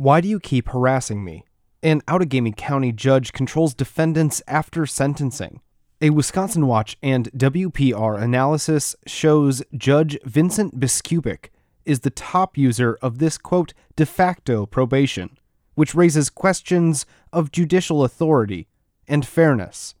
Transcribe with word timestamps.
Why 0.00 0.22
do 0.22 0.28
you 0.28 0.40
keep 0.40 0.70
harassing 0.70 1.22
me? 1.22 1.44
An 1.82 2.00
Outagamie 2.08 2.56
County 2.56 2.90
judge 2.90 3.34
controls 3.34 3.74
defendants 3.74 4.40
after 4.48 4.86
sentencing. 4.86 5.60
A 6.00 6.08
Wisconsin 6.08 6.66
Watch 6.66 6.96
and 7.02 7.30
WPR 7.32 8.18
analysis 8.18 8.96
shows 9.06 9.62
Judge 9.76 10.16
Vincent 10.24 10.80
Biskupic 10.80 11.50
is 11.84 12.00
the 12.00 12.08
top 12.08 12.56
user 12.56 12.96
of 13.02 13.18
this 13.18 13.36
quote 13.36 13.74
de 13.94 14.06
facto 14.06 14.64
probation, 14.64 15.36
which 15.74 15.94
raises 15.94 16.30
questions 16.30 17.04
of 17.30 17.52
judicial 17.52 18.02
authority 18.02 18.68
and 19.06 19.26
fairness. 19.26 19.94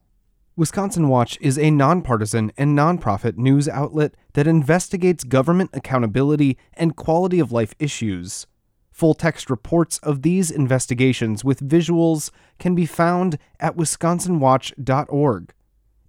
Wisconsin 0.56 1.08
Watch 1.08 1.36
is 1.42 1.58
a 1.58 1.70
nonpartisan 1.70 2.52
and 2.56 2.74
nonprofit 2.74 3.36
news 3.36 3.68
outlet 3.68 4.14
that 4.32 4.46
investigates 4.46 5.24
government 5.24 5.68
accountability 5.74 6.56
and 6.72 6.96
quality 6.96 7.38
of 7.38 7.52
life 7.52 7.74
issues. 7.78 8.46
Full 9.00 9.14
text 9.14 9.48
reports 9.48 9.96
of 10.00 10.20
these 10.20 10.50
investigations 10.50 11.42
with 11.42 11.66
visuals 11.66 12.30
can 12.58 12.74
be 12.74 12.84
found 12.84 13.38
at 13.58 13.74
wisconsinwatch.org. 13.74 15.54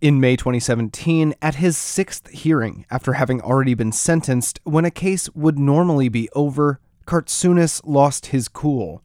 In 0.00 0.20
May 0.20 0.36
2017, 0.36 1.34
at 1.42 1.56
his 1.56 1.76
sixth 1.76 2.28
hearing, 2.28 2.86
after 2.88 3.14
having 3.14 3.40
already 3.40 3.74
been 3.74 3.90
sentenced 3.90 4.60
when 4.62 4.84
a 4.84 4.92
case 4.92 5.28
would 5.30 5.58
normally 5.58 6.08
be 6.08 6.28
over, 6.32 6.78
Kartsounis 7.06 7.80
lost 7.84 8.26
his 8.26 8.46
cool. 8.46 9.02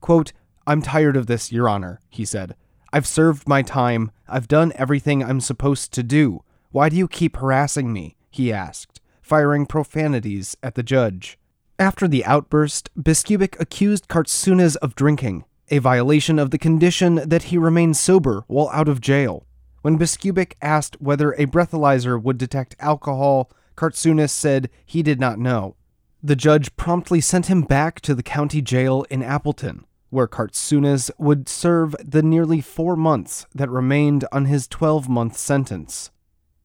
Quote, 0.00 0.32
I'm 0.64 0.80
tired 0.80 1.16
of 1.16 1.26
this, 1.26 1.50
Your 1.50 1.68
Honor, 1.68 2.00
he 2.08 2.24
said. 2.24 2.54
I've 2.92 3.06
served 3.06 3.48
my 3.48 3.62
time. 3.62 4.12
I've 4.28 4.46
done 4.46 4.72
everything 4.76 5.24
I'm 5.24 5.40
supposed 5.40 5.92
to 5.94 6.04
do. 6.04 6.44
Why 6.70 6.88
do 6.88 6.96
you 6.96 7.08
keep 7.08 7.36
harassing 7.38 7.92
me? 7.92 8.14
he 8.30 8.52
asked, 8.52 9.00
firing 9.22 9.66
profanities 9.66 10.56
at 10.62 10.76
the 10.76 10.84
judge. 10.84 11.36
After 11.78 12.06
the 12.06 12.24
outburst, 12.24 12.88
Biskupic 12.96 13.58
accused 13.58 14.06
Kartsounis 14.06 14.76
of 14.76 14.94
drinking, 14.94 15.44
a 15.70 15.78
violation 15.78 16.38
of 16.38 16.52
the 16.52 16.58
condition 16.58 17.16
that 17.28 17.44
he 17.44 17.58
remain 17.58 17.94
sober 17.94 18.44
while 18.46 18.70
out 18.72 18.88
of 18.88 19.00
jail. 19.00 19.44
When 19.82 19.98
Biskupic 19.98 20.52
asked 20.62 21.00
whether 21.00 21.32
a 21.32 21.46
breathalyzer 21.46 22.22
would 22.22 22.38
detect 22.38 22.76
alcohol, 22.78 23.50
Kartsounis 23.76 24.30
said 24.30 24.70
he 24.86 25.02
did 25.02 25.18
not 25.18 25.40
know. 25.40 25.74
The 26.22 26.36
judge 26.36 26.74
promptly 26.76 27.20
sent 27.20 27.46
him 27.46 27.62
back 27.62 28.00
to 28.02 28.14
the 28.14 28.22
county 28.22 28.62
jail 28.62 29.04
in 29.10 29.24
Appleton, 29.24 29.84
where 30.10 30.28
Kartsounis 30.28 31.10
would 31.18 31.48
serve 31.48 31.96
the 31.98 32.22
nearly 32.22 32.60
four 32.60 32.94
months 32.94 33.46
that 33.52 33.68
remained 33.68 34.24
on 34.30 34.44
his 34.44 34.68
12 34.68 35.08
month 35.08 35.36
sentence. 35.36 36.12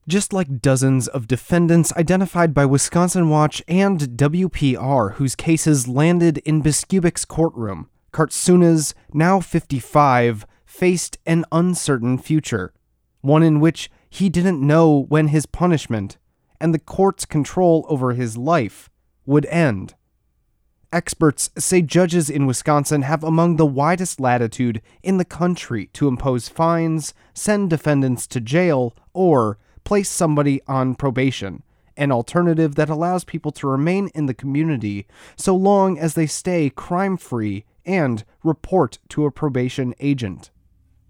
Just 0.10 0.34
like 0.34 0.60
dozens 0.60 1.08
of 1.08 1.28
defendants 1.28 1.94
identified 1.96 2.52
by 2.52 2.66
Wisconsin 2.66 3.30
Watch 3.30 3.62
and 3.68 4.00
WPR 4.00 5.14
whose 5.14 5.36
cases 5.36 5.88
landed 5.88 6.40
in 6.40 6.64
Biskupic's 6.64 7.26
courtroom, 7.26 7.92
Kartsounis, 8.12 8.96
now 9.14 9.40
55, 9.40 10.48
faced 10.66 11.20
an 11.28 11.46
uncertain 11.52 12.18
future, 12.18 12.74
one 13.22 13.44
in 13.44 13.60
which 13.60 13.92
he 14.10 14.30
didn't 14.30 14.66
know 14.66 15.06
when 15.10 15.28
his 15.28 15.46
punishment 15.46 16.18
and 16.60 16.74
the 16.74 16.80
court's 16.80 17.26
control 17.26 17.86
over 17.88 18.14
his 18.14 18.36
life 18.36 18.90
would 19.28 19.46
end. 19.46 19.94
Experts 20.92 21.52
say 21.56 21.84
judges 21.84 22.32
in 22.32 22.48
Wisconsin 22.48 23.04
have 23.04 23.24
among 23.24 23.58
the 23.58 23.66
widest 23.68 24.20
latitude 24.20 24.82
in 25.04 25.18
the 25.18 25.24
country 25.24 25.86
to 25.94 26.08
impose 26.08 26.50
fines, 26.50 27.14
send 27.36 27.70
defendants 27.70 28.26
to 28.26 28.42
jail, 28.42 28.96
or 29.14 29.60
place 29.90 30.08
somebody 30.08 30.62
on 30.68 30.94
probation, 30.94 31.64
an 31.98 32.12
alternative 32.12 32.76
that 32.76 32.92
allows 32.92 33.24
people 33.24 33.52
to 33.52 33.68
remain 33.68 34.08
in 34.14 34.28
the 34.28 34.36
community 34.36 35.08
so 35.36 35.56
long 35.56 35.98
as 35.98 36.14
they 36.14 36.28
stay 36.28 36.70
crime 36.70 37.18
free 37.18 37.66
and 37.88 38.24
report 38.44 39.00
to 39.10 39.26
a 39.26 39.32
probation 39.32 39.96
agent. 40.00 40.52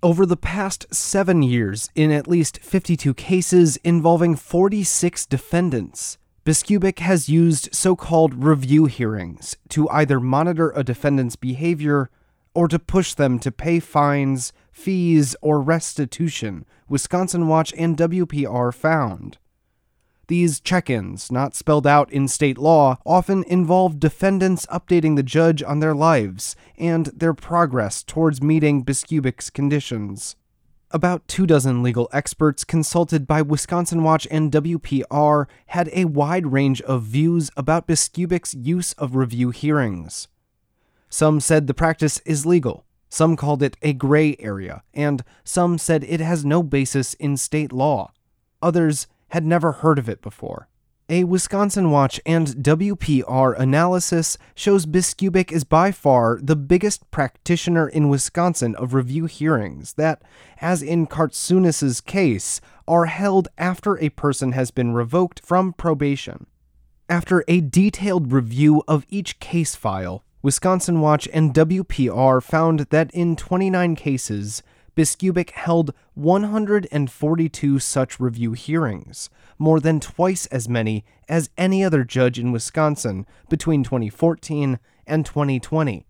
Over 0.02 0.26
the 0.26 0.38
past 0.38 0.96
seven 0.96 1.44
years, 1.44 1.90
in 1.94 2.10
at 2.10 2.26
least 2.26 2.60
52 2.60 3.14
cases 3.16 3.76
involving 3.84 4.38
46 4.38 5.26
defendants, 5.26 6.18
Biskupic 6.46 7.00
has 7.00 7.28
used 7.28 7.76
so 7.76 7.98
called 7.98 8.46
review 8.46 8.86
hearings 8.86 9.58
to 9.68 9.90
either 9.90 10.22
monitor 10.22 10.72
a 10.74 10.86
defendant's 10.86 11.36
behavior 11.36 12.10
or 12.54 12.70
to 12.70 12.80
push 12.80 13.14
them 13.14 13.40
to 13.40 13.52
pay 13.52 13.82
fines, 13.82 14.54
fees, 14.80 15.36
or 15.42 15.62
restitution 15.62 16.66
Wisconsin 16.88 17.48
Watch 17.48 17.74
and 17.78 17.98
WPR 17.98 18.74
found. 18.74 19.38
These 20.28 20.60
check 20.60 20.90
ins, 20.90 21.32
not 21.32 21.56
spelled 21.56 21.88
out 21.88 22.12
in 22.12 22.28
state 22.28 22.58
law, 22.58 22.98
often 23.06 23.44
involve 23.46 24.00
defendants 24.00 24.66
updating 24.68 25.16
the 25.16 25.24
judge 25.24 25.62
on 25.64 25.80
their 25.80 25.96
lives 25.96 26.56
and 26.78 27.08
their 27.08 27.34
progress 27.34 28.04
towards 28.04 28.42
meeting 28.42 28.86
Biskupic's 28.86 29.50
conditions. 29.50 30.36
About 30.92 31.28
two 31.28 31.46
dozen 31.46 31.84
legal 31.84 32.10
experts 32.12 32.64
consulted 32.64 33.28
by 33.28 33.42
Wisconsin 33.42 34.04
Watch 34.04 34.28
and 34.32 34.52
WPR 34.52 35.46
had 35.68 35.90
a 35.94 36.06
wide 36.06 36.48
range 36.48 36.82
of 36.82 37.04
views 37.04 37.52
about 37.58 37.88
Biskupic's 37.88 38.56
use 38.56 38.94
of 38.94 39.16
review 39.16 39.50
hearings. 39.50 40.28
Some 41.10 41.40
said 41.40 41.68
the 41.68 41.74
practice 41.74 42.20
is 42.20 42.46
legal, 42.46 42.86
some 43.10 43.36
called 43.36 43.62
it 43.62 43.76
a 43.82 43.94
gray 43.94 44.36
area, 44.40 44.84
and 44.94 45.24
some 45.44 45.78
said 45.78 46.04
it 46.04 46.20
has 46.20 46.46
no 46.46 46.64
basis 46.64 47.16
in 47.16 47.36
state 47.36 47.74
law. 47.74 48.12
Others 48.62 49.08
had 49.30 49.46
never 49.46 49.74
heard 49.74 50.00
of 50.00 50.08
it 50.08 50.22
before. 50.22 50.70
A 51.12 51.24
Wisconsin 51.24 51.90
Watch 51.90 52.22
and 52.24 52.50
WPR 52.50 53.60
analysis 53.60 54.38
shows 54.54 54.86
Biskupic 54.86 55.52
is 55.52 55.64
by 55.64 55.92
far 55.92 56.40
the 56.40 56.56
biggest 56.56 57.10
practitioner 57.10 57.90
in 57.90 58.10
Wisconsin 58.10 58.76
of 58.76 58.94
review 58.94 59.26
hearings 59.26 59.94
that, 59.94 60.22
as 60.62 60.84
in 60.84 61.08
Kartsounis's 61.08 62.00
case, 62.00 62.62
are 62.88 63.06
held 63.06 63.48
after 63.58 63.98
a 63.98 64.10
person 64.10 64.52
has 64.52 64.70
been 64.70 64.94
revoked 64.94 65.40
from 65.44 65.74
probation. 65.74 66.46
After 67.10 67.44
a 67.48 67.62
detailed 67.62 68.32
review 68.32 68.84
of 68.88 69.04
each 69.10 69.40
case 69.40 69.76
file, 69.76 70.24
Wisconsin 70.42 71.02
Watch 71.02 71.28
and 71.34 71.54
WPR 71.54 72.42
found 72.42 72.82
that 72.92 73.12
in 73.12 73.36
29 73.36 73.96
cases, 73.96 74.64
Biskupic 74.96 75.50
held 75.50 75.94
142 76.14 77.80
such 77.80 78.20
review 78.22 78.54
hearings, 78.54 79.30
more 79.58 79.82
than 79.82 80.00
twice 80.00 80.46
as 80.46 80.70
many 80.70 81.04
as 81.28 81.50
any 81.58 81.84
other 81.84 82.06
judge 82.06 82.40
in 82.40 82.54
Wisconsin 82.54 83.26
between 83.50 83.84
2014 83.84 84.80
and 85.06 85.26
2020. 85.26 86.06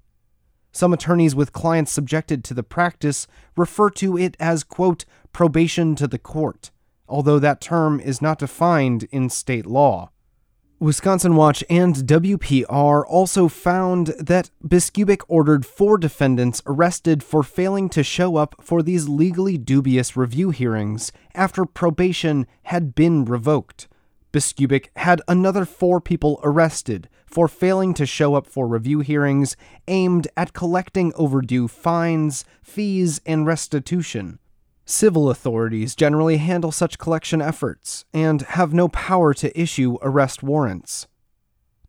Some 0.72 0.94
attorneys 0.94 1.34
with 1.34 1.51
clients 1.51 1.91
subjected 1.91 2.44
to 2.44 2.53
the 2.53 2.61
practice 2.61 3.25
refer 3.57 3.90
to 3.91 4.16
it 4.16 4.38
as, 4.40 4.63
quote, 4.63 5.06
probation 5.34 5.96
to 5.96 6.07
the 6.07 6.19
court, 6.19 6.69
although 7.07 7.40
that 7.40 7.61
term 7.61 8.00
is 8.00 8.22
not 8.22 8.38
defined 8.38 9.07
in 9.11 9.29
state 9.29 9.66
law. 9.66 10.11
Wisconsin 10.81 11.35
Watch 11.35 11.62
and 11.69 11.94
WPR 11.94 13.03
also 13.06 13.50
found 13.50 14.07
that 14.17 14.50
Biskupic 14.66 15.22
ordered 15.28 15.66
four 15.66 15.97
defendants 15.97 16.61
arrested 16.66 17.22
for 17.22 17.43
failing 17.43 17.90
to 17.90 18.02
show 18.02 18.37
up 18.37 18.55
for 18.61 18.81
these 18.81 19.09
legally 19.09 19.58
dubious 19.58 20.16
review 20.16 20.52
hearings 20.52 21.11
after 21.35 21.66
probation 21.66 22.47
had 22.64 22.96
been 22.96 23.26
revoked. 23.26 23.90
Biskupic 24.31 24.87
had 24.96 25.22
another 25.28 25.66
four 25.66 25.99
people 25.99 26.40
arrested 26.43 27.09
for 27.26 27.49
failing 27.49 27.93
to 27.96 28.05
show 28.05 28.35
up 28.35 28.47
for 28.47 28.66
review 28.66 29.02
hearings 29.02 29.58
aimed 29.90 30.29
at 30.37 30.53
collecting 30.53 31.11
overdue 31.16 31.67
fines, 31.67 32.46
fees, 32.64 33.20
and 33.26 33.46
restitution. 33.46 34.40
Civil 34.91 35.30
authorities 35.30 35.96
generally 35.96 36.38
handle 36.38 36.72
such 36.72 36.97
collection 36.97 37.44
efforts 37.44 38.06
and 38.12 38.41
have 38.41 38.74
no 38.74 38.88
power 38.88 39.36
to 39.36 39.58
issue 39.58 40.00
arrest 40.02 40.41
warrants. 40.41 41.06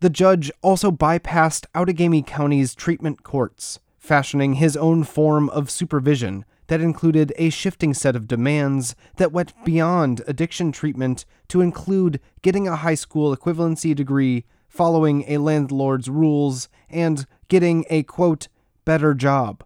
The 0.01 0.11
judge 0.11 0.53
also 0.61 0.91
bypassed 0.91 1.65
Outagamie 1.75 2.27
County's 2.27 2.75
treatment 2.75 3.23
courts, 3.23 3.81
fashioning 3.99 4.57
his 4.57 4.77
own 4.77 5.05
form 5.05 5.49
of 5.49 5.71
supervision 5.71 6.45
that 6.67 6.83
included 6.83 7.33
a 7.37 7.49
shifting 7.49 7.95
set 7.95 8.15
of 8.15 8.29
demands 8.29 8.95
that 9.17 9.33
went 9.33 9.55
beyond 9.65 10.21
addiction 10.27 10.71
treatment 10.71 11.25
to 11.49 11.63
include 11.63 12.21
getting 12.43 12.69
a 12.69 12.77
high 12.77 12.95
school 12.95 13.35
equivalency 13.35 13.97
degree, 13.97 14.45
following 14.69 15.25
a 15.27 15.39
landlord's 15.39 16.11
rules, 16.11 16.69
and 16.91 17.25
getting 17.49 17.87
a 17.89 18.03
quote, 18.03 18.49
better 18.85 19.15
job. 19.15 19.65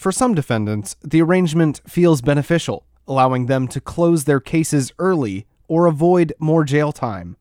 For 0.00 0.10
some 0.10 0.34
defendants, 0.34 0.96
the 1.04 1.20
arrangement 1.20 1.82
feels 1.86 2.22
beneficial, 2.22 2.86
allowing 3.06 3.44
them 3.44 3.68
to 3.68 3.82
close 3.82 4.24
their 4.24 4.40
cases 4.40 4.94
early 4.98 5.46
or 5.68 5.84
avoid 5.84 6.32
more 6.38 6.64
jail 6.64 6.90
time. 6.90 7.36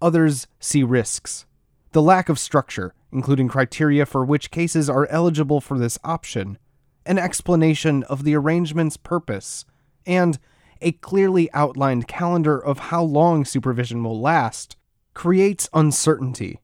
Others 0.00 0.46
see 0.60 0.84
risks. 0.84 1.46
The 1.90 2.00
lack 2.00 2.28
of 2.28 2.38
structure, 2.38 2.94
including 3.10 3.48
criteria 3.48 4.06
for 4.06 4.24
which 4.24 4.52
cases 4.52 4.88
are 4.88 5.08
eligible 5.08 5.60
for 5.60 5.76
this 5.76 5.98
option, 6.04 6.58
an 7.06 7.18
explanation 7.18 8.04
of 8.04 8.22
the 8.22 8.36
arrangement's 8.36 8.96
purpose, 8.96 9.64
and 10.06 10.38
a 10.80 10.92
clearly 10.92 11.52
outlined 11.52 12.06
calendar 12.06 12.56
of 12.56 12.78
how 12.78 13.02
long 13.02 13.44
supervision 13.44 14.04
will 14.04 14.20
last, 14.20 14.76
creates 15.12 15.68
uncertainty. 15.74 16.60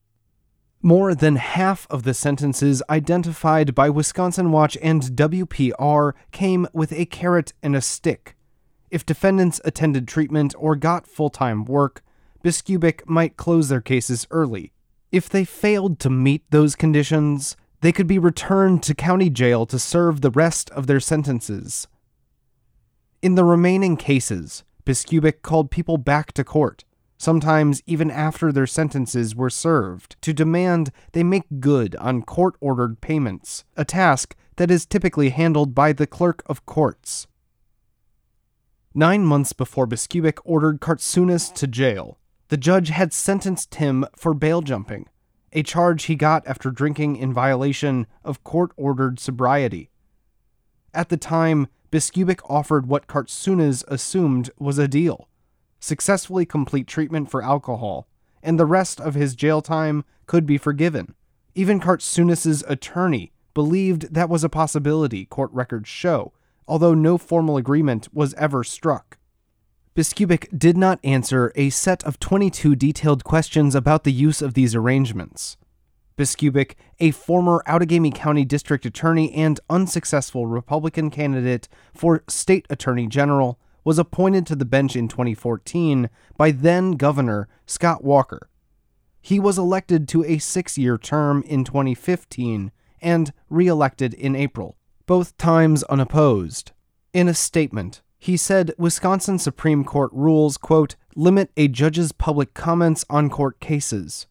More 0.83 1.15
than 1.15 1.37
half 1.37 1.87
of 1.91 2.05
the 2.05 2.15
sentences 2.15 2.83
identified 2.89 3.75
by 3.75 3.91
Wisconsin 3.91 4.51
Watch 4.51 4.79
and 4.81 5.03
WPR 5.03 6.15
came 6.33 6.67
with 6.73 6.91
a 6.93 7.05
carrot 7.05 7.53
and 7.63 7.77
a 7.77 7.83
stick. 7.83 8.35
If 8.91 9.05
defendants 9.05 9.61
attended 9.63 10.09
treatment 10.09 10.55
or 10.59 10.77
got 10.77 11.07
full 11.07 11.29
time 11.29 11.67
work, 11.67 12.03
Biskupic 12.43 13.07
might 13.07 13.37
close 13.37 13.69
their 13.69 13.83
cases 13.83 14.27
early. 14.31 14.73
If 15.13 15.29
they 15.29 15.45
failed 15.45 15.99
to 16.01 16.09
meet 16.09 16.51
those 16.51 16.75
conditions, 16.75 17.59
they 17.83 17.93
could 17.93 18.07
be 18.07 18.19
returned 18.19 18.83
to 18.85 18.95
county 18.95 19.29
jail 19.29 19.67
to 19.67 19.79
serve 19.79 20.23
the 20.23 20.31
rest 20.31 20.71
of 20.71 20.87
their 20.87 21.01
sentences. 21.01 21.89
In 23.21 23.35
the 23.35 23.45
remaining 23.45 23.99
cases, 23.99 24.65
Biskupic 24.87 25.43
called 25.43 25.71
people 25.71 25.99
back 25.99 26.33
to 26.33 26.43
court, 26.43 26.85
sometimes 27.21 27.83
even 27.85 28.11
after 28.11 28.51
their 28.51 28.67
sentences 28.67 29.37
were 29.37 29.51
served, 29.51 30.17
to 30.23 30.33
demand 30.33 30.91
they 31.13 31.23
make 31.23 31.61
good 31.61 31.95
on 31.97 32.23
court 32.23 32.55
ordered 32.61 33.03
payments, 33.03 33.63
a 33.77 33.85
task 33.85 34.35
that 34.57 34.71
is 34.71 34.87
typically 34.87 35.29
handled 35.29 35.75
by 35.75 35.93
the 35.93 36.07
clerk 36.07 36.43
of 36.47 36.65
courts. 36.65 37.27
Nine 38.95 39.27
months 39.27 39.53
before 39.53 39.87
Biskupic 39.87 40.39
ordered 40.45 40.81
Kartsounis 40.81 41.53
to 41.57 41.67
jail, 41.67 42.19
the 42.49 42.57
judge 42.57 42.89
had 42.89 43.13
sentenced 43.13 43.75
him 43.75 44.07
for 44.17 44.33
bail 44.33 44.63
jumping, 44.63 45.07
a 45.53 45.63
charge 45.63 46.05
he 46.05 46.17
got 46.17 46.47
after 46.47 46.71
drinking 46.71 47.17
in 47.17 47.35
violation 47.35 48.07
of 48.25 48.43
court 48.45 48.73
ordered 48.79 49.21
sobriety. 49.21 49.91
At 50.95 51.11
the 51.11 51.19
time, 51.19 51.69
Biskupic 51.93 52.41
offered 52.49 52.87
what 52.87 53.07
Kartsounis 53.07 53.85
assumed 53.89 54.51
was 54.59 54.79
a 54.79 54.89
deal 54.89 55.29
successfully 55.81 56.47
complete 56.47 56.87
treatment 56.87 57.31
for 57.31 57.43
alcohol, 57.43 58.07
and 58.43 58.59
the 58.59 58.67
rest 58.67 59.01
of 59.01 59.15
his 59.15 59.35
jail 59.35 59.61
time 59.61 60.05
could 60.27 60.47
be 60.47 60.59
forgiven. 60.59 61.15
Even 61.55 61.81
Kartsounis's 61.81 62.63
attorney 62.69 63.33
believed 63.55 64.15
that 64.15 64.29
was 64.29 64.45
a 64.45 64.49
possibility, 64.49 65.25
court 65.25 65.51
records 65.53 65.89
show, 65.89 66.33
although 66.69 66.95
no 66.95 67.19
formal 67.19 67.57
agreement 67.57 68.09
was 68.13 68.35
ever 68.35 68.63
struck. 68.63 69.19
Biskupic 69.97 70.47
did 70.57 70.77
not 70.77 71.01
answer 71.03 71.53
a 71.57 71.71
set 71.71 72.05
of 72.05 72.21
22 72.21 72.77
detailed 72.77 73.25
questions 73.25 73.75
about 73.75 74.05
the 74.05 74.13
use 74.13 74.41
of 74.41 74.55
these 74.55 74.75
arrangements. 74.75 75.57
Biskupic, 76.17 76.75
a 77.01 77.11
former 77.11 77.63
Outagamie 77.67 78.15
County 78.15 78.45
District 78.45 78.87
Attorney 78.87 79.33
and 79.33 79.59
unsuccessful 79.69 80.47
Republican 80.47 81.11
candidate 81.11 81.67
for 81.93 82.23
State 82.29 82.67
Attorney 82.71 83.09
General, 83.09 83.59
was 83.85 83.99
appointed 83.99 84.47
to 84.47 84.57
the 84.57 84.65
bench 84.65 84.97
in 84.97 85.09
2014 85.09 86.11
by 86.37 86.51
then 86.51 86.93
Governor 86.93 87.49
Scott 87.67 88.05
Walker. 88.05 88.49
He 89.21 89.39
was 89.39 89.59
elected 89.59 90.09
to 90.09 90.25
a 90.25 90.39
six 90.39 90.79
year 90.79 90.97
term 90.97 91.43
in 91.43 91.65
2015 91.65 92.73
and 93.03 93.33
re 93.49 93.67
elected 93.67 94.15
in 94.15 94.37
April, 94.37 94.77
both 95.07 95.37
times 95.37 95.83
unopposed. 95.85 96.73
In 97.13 97.29
a 97.29 97.35
statement, 97.35 98.03
he 98.19 98.37
said 98.37 98.73
Wisconsin 98.79 99.39
Supreme 99.39 99.85
Court 99.85 100.11
rules, 100.13 100.57
quote, 100.57 100.97
limit 101.17 101.51
a 101.57 101.69
judge's 101.69 102.13
public 102.13 102.55
comments 102.55 103.05
on 103.09 103.31
court 103.31 103.61
cases. 103.61 104.27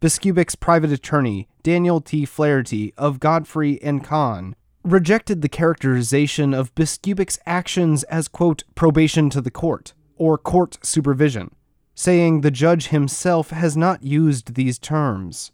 Biskupic's 0.00 0.54
private 0.54 0.92
attorney, 0.92 1.48
Daniel 1.62 2.00
T. 2.00 2.24
Flaherty 2.24 2.94
of 2.96 3.20
Godfrey 3.20 3.82
and 3.82 4.02
Kahn, 4.02 4.56
rejected 4.84 5.42
the 5.42 5.48
characterization 5.48 6.54
of 6.54 6.74
Biskupic's 6.74 7.38
actions 7.46 8.04
as, 8.04 8.28
quote, 8.28 8.62
probation 8.74 9.30
to 9.30 9.40
the 9.40 9.50
court, 9.50 9.94
or 10.16 10.38
court 10.38 10.78
supervision, 10.82 11.54
saying 11.94 12.40
the 12.40 12.50
judge 12.50 12.88
himself 12.88 13.50
has 13.50 13.76
not 13.76 14.02
used 14.02 14.54
these 14.54 14.78
terms. 14.78 15.52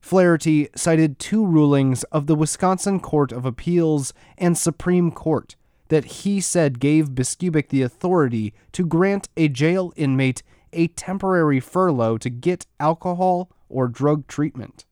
Flaherty 0.00 0.68
cited 0.74 1.18
two 1.18 1.46
rulings 1.46 2.02
of 2.04 2.26
the 2.26 2.34
Wisconsin 2.34 2.98
Court 2.98 3.30
of 3.30 3.46
Appeals 3.46 4.12
and 4.36 4.58
Supreme 4.58 5.12
Court 5.12 5.54
that 5.88 6.04
he 6.04 6.40
said 6.40 6.80
gave 6.80 7.10
Biskupic 7.10 7.68
the 7.68 7.82
authority 7.82 8.52
to 8.72 8.84
grant 8.84 9.28
a 9.36 9.46
jail 9.48 9.92
inmate 9.94 10.42
a 10.72 10.88
temporary 10.88 11.60
furlough 11.60 12.18
to 12.18 12.30
get 12.30 12.66
alcohol 12.80 13.50
or 13.68 13.88
drug 13.88 14.26
treatment. 14.26 14.86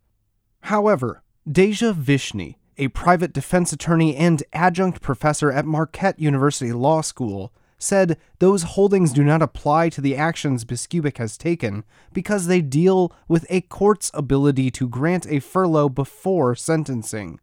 However, 0.64 1.22
Deja 1.50 1.92
Vishny, 1.92 2.56
a 2.80 2.88
private 2.88 3.32
defense 3.32 3.72
attorney 3.72 4.16
and 4.16 4.42
adjunct 4.52 5.00
professor 5.00 5.52
at 5.52 5.66
Marquette 5.66 6.18
University 6.18 6.72
Law 6.72 7.02
School, 7.02 7.52
said 7.78 8.16
those 8.38 8.62
holdings 8.62 9.12
do 9.12 9.22
not 9.22 9.42
apply 9.42 9.88
to 9.90 10.00
the 10.00 10.16
actions 10.16 10.64
Biskupic 10.64 11.18
has 11.18 11.36
taken 11.36 11.84
because 12.12 12.46
they 12.46 12.60
deal 12.60 13.12
with 13.28 13.46
a 13.50 13.60
court's 13.62 14.10
ability 14.14 14.70
to 14.72 14.88
grant 14.88 15.26
a 15.26 15.40
furlough 15.40 15.88
before 15.88 16.54
sentencing. 16.54 17.38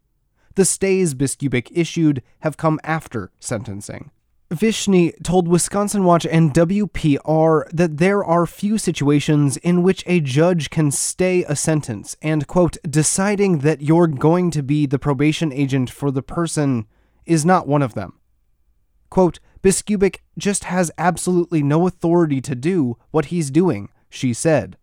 The 0.55 0.65
stays 0.65 1.13
Biskupic 1.13 1.69
issued 1.71 2.23
have 2.39 2.57
come 2.57 2.79
after 2.83 3.31
sentencing. 3.39 4.11
Vishny 4.49 5.11
told 5.23 5.45
Wisconsin 5.47 6.05
Watch 6.05 6.25
and 6.25 6.53
WPR 6.53 7.69
that 7.69 7.97
there 7.97 8.23
are 8.23 8.45
few 8.45 8.77
situations 8.77 9.57
in 9.57 9.83
which 9.83 10.05
a 10.07 10.21
judge 10.21 10.69
can 10.69 10.89
stay 10.89 11.43
a 11.43 11.55
sentence 11.55 12.15
and, 12.21 12.47
quote, 12.47 12.77
deciding 12.89 13.59
that 13.59 13.81
you're 13.81 14.07
going 14.07 14.49
to 14.51 14.63
be 14.63 14.85
the 14.85 14.99
probation 14.99 15.51
agent 15.51 15.89
for 15.89 16.11
the 16.11 16.21
person 16.21 16.85
is 17.25 17.45
not 17.45 17.67
one 17.67 17.81
of 17.81 17.93
them. 17.93 18.19
Quote, 19.09 19.39
Biskupic 19.61 20.19
just 20.37 20.63
has 20.65 20.91
absolutely 20.97 21.61
no 21.61 21.85
authority 21.85 22.39
to 22.39 22.55
do 22.55 22.97
what 23.11 23.25
he's 23.25 23.51
doing, 23.51 23.89
she 24.09 24.33
said. 24.33 24.77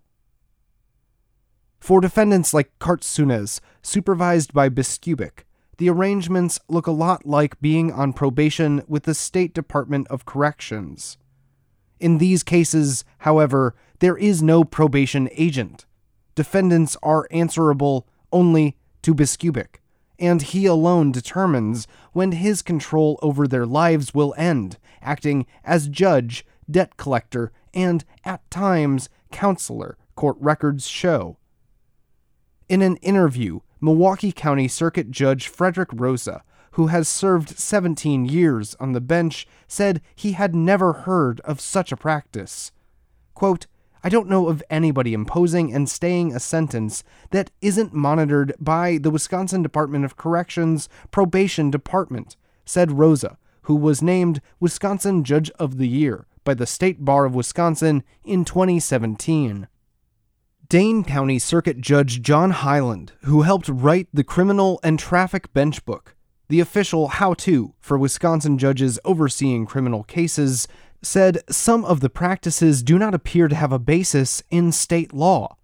For 1.80 2.02
defendants 2.02 2.52
like 2.52 2.78
Kartsounis, 2.78 3.60
supervised 3.80 4.52
by 4.52 4.68
Biskupic, 4.68 5.44
the 5.78 5.90
arrangements 5.90 6.60
look 6.68 6.86
a 6.86 6.92
lot 6.92 7.26
like 7.26 7.60
being 7.60 7.92
on 7.92 8.12
probation 8.12 8.82
with 8.86 9.04
the 9.04 9.14
State 9.14 9.54
Department 9.54 10.06
of 10.08 10.24
Corrections. 10.24 11.18
In 12.00 12.18
these 12.18 12.42
cases, 12.42 13.04
however, 13.18 13.74
there 14.00 14.16
is 14.16 14.42
no 14.42 14.64
probation 14.64 15.28
agent. 15.32 15.86
Defendants 16.34 16.96
are 17.02 17.28
answerable 17.30 18.06
only 18.32 18.76
to 19.02 19.14
Biskupic, 19.14 19.76
and 20.18 20.42
he 20.42 20.66
alone 20.66 21.12
determines 21.12 21.86
when 22.12 22.32
his 22.32 22.62
control 22.62 23.18
over 23.22 23.46
their 23.46 23.66
lives 23.66 24.12
will 24.12 24.34
end, 24.36 24.78
acting 25.00 25.46
as 25.64 25.88
judge, 25.88 26.44
debt 26.70 26.96
collector, 26.96 27.52
and, 27.72 28.04
at 28.24 28.48
times, 28.50 29.08
counselor, 29.30 29.96
court 30.14 30.36
records 30.40 30.86
show. 30.86 31.38
In 32.68 32.82
an 32.82 32.96
interview 32.96 33.60
Milwaukee 33.84 34.32
County 34.32 34.66
Circuit 34.66 35.10
Judge 35.10 35.46
Frederick 35.46 35.90
Rosa, 35.92 36.42
who 36.72 36.86
has 36.86 37.06
served 37.06 37.58
17 37.58 38.24
years 38.24 38.74
on 38.80 38.92
the 38.92 39.00
bench, 39.00 39.46
said 39.68 40.00
he 40.14 40.32
had 40.32 40.54
never 40.54 40.94
heard 40.94 41.40
of 41.40 41.60
such 41.60 41.92
a 41.92 41.96
practice. 41.96 42.72
Quote, 43.34 43.66
I 44.02 44.08
don't 44.08 44.30
know 44.30 44.48
of 44.48 44.62
anybody 44.70 45.12
imposing 45.12 45.70
and 45.74 45.86
staying 45.86 46.34
a 46.34 46.40
sentence 46.40 47.04
that 47.30 47.50
isn't 47.60 47.92
monitored 47.92 48.54
by 48.58 48.96
the 48.96 49.10
Wisconsin 49.10 49.62
Department 49.62 50.06
of 50.06 50.16
Corrections 50.16 50.88
Probation 51.10 51.70
Department, 51.70 52.36
said 52.64 52.92
Rosa, 52.92 53.36
who 53.64 53.74
was 53.74 54.00
named 54.00 54.40
Wisconsin 54.60 55.24
Judge 55.24 55.50
of 55.58 55.76
the 55.76 55.88
Year 55.88 56.26
by 56.42 56.54
the 56.54 56.66
State 56.66 57.04
Bar 57.04 57.26
of 57.26 57.34
Wisconsin 57.34 58.02
in 58.24 58.46
2017. 58.46 59.68
Dane 60.68 61.04
County 61.04 61.38
Circuit 61.38 61.80
Judge 61.80 62.22
John 62.22 62.50
Hyland, 62.50 63.12
who 63.24 63.42
helped 63.42 63.68
write 63.68 64.08
the 64.14 64.24
Criminal 64.24 64.80
and 64.82 64.98
Traffic 64.98 65.52
Bench 65.52 65.84
Book, 65.84 66.14
the 66.48 66.60
official 66.60 67.08
how 67.08 67.34
to 67.34 67.74
for 67.80 67.98
Wisconsin 67.98 68.56
judges 68.56 68.98
overseeing 69.04 69.66
criminal 69.66 70.04
cases, 70.04 70.66
said 71.02 71.42
some 71.50 71.84
of 71.84 72.00
the 72.00 72.08
practices 72.08 72.82
do 72.82 72.98
not 72.98 73.14
appear 73.14 73.46
to 73.46 73.54
have 73.54 73.72
a 73.72 73.78
basis 73.78 74.42
in 74.50 74.72
state 74.72 75.12
law. 75.12 75.56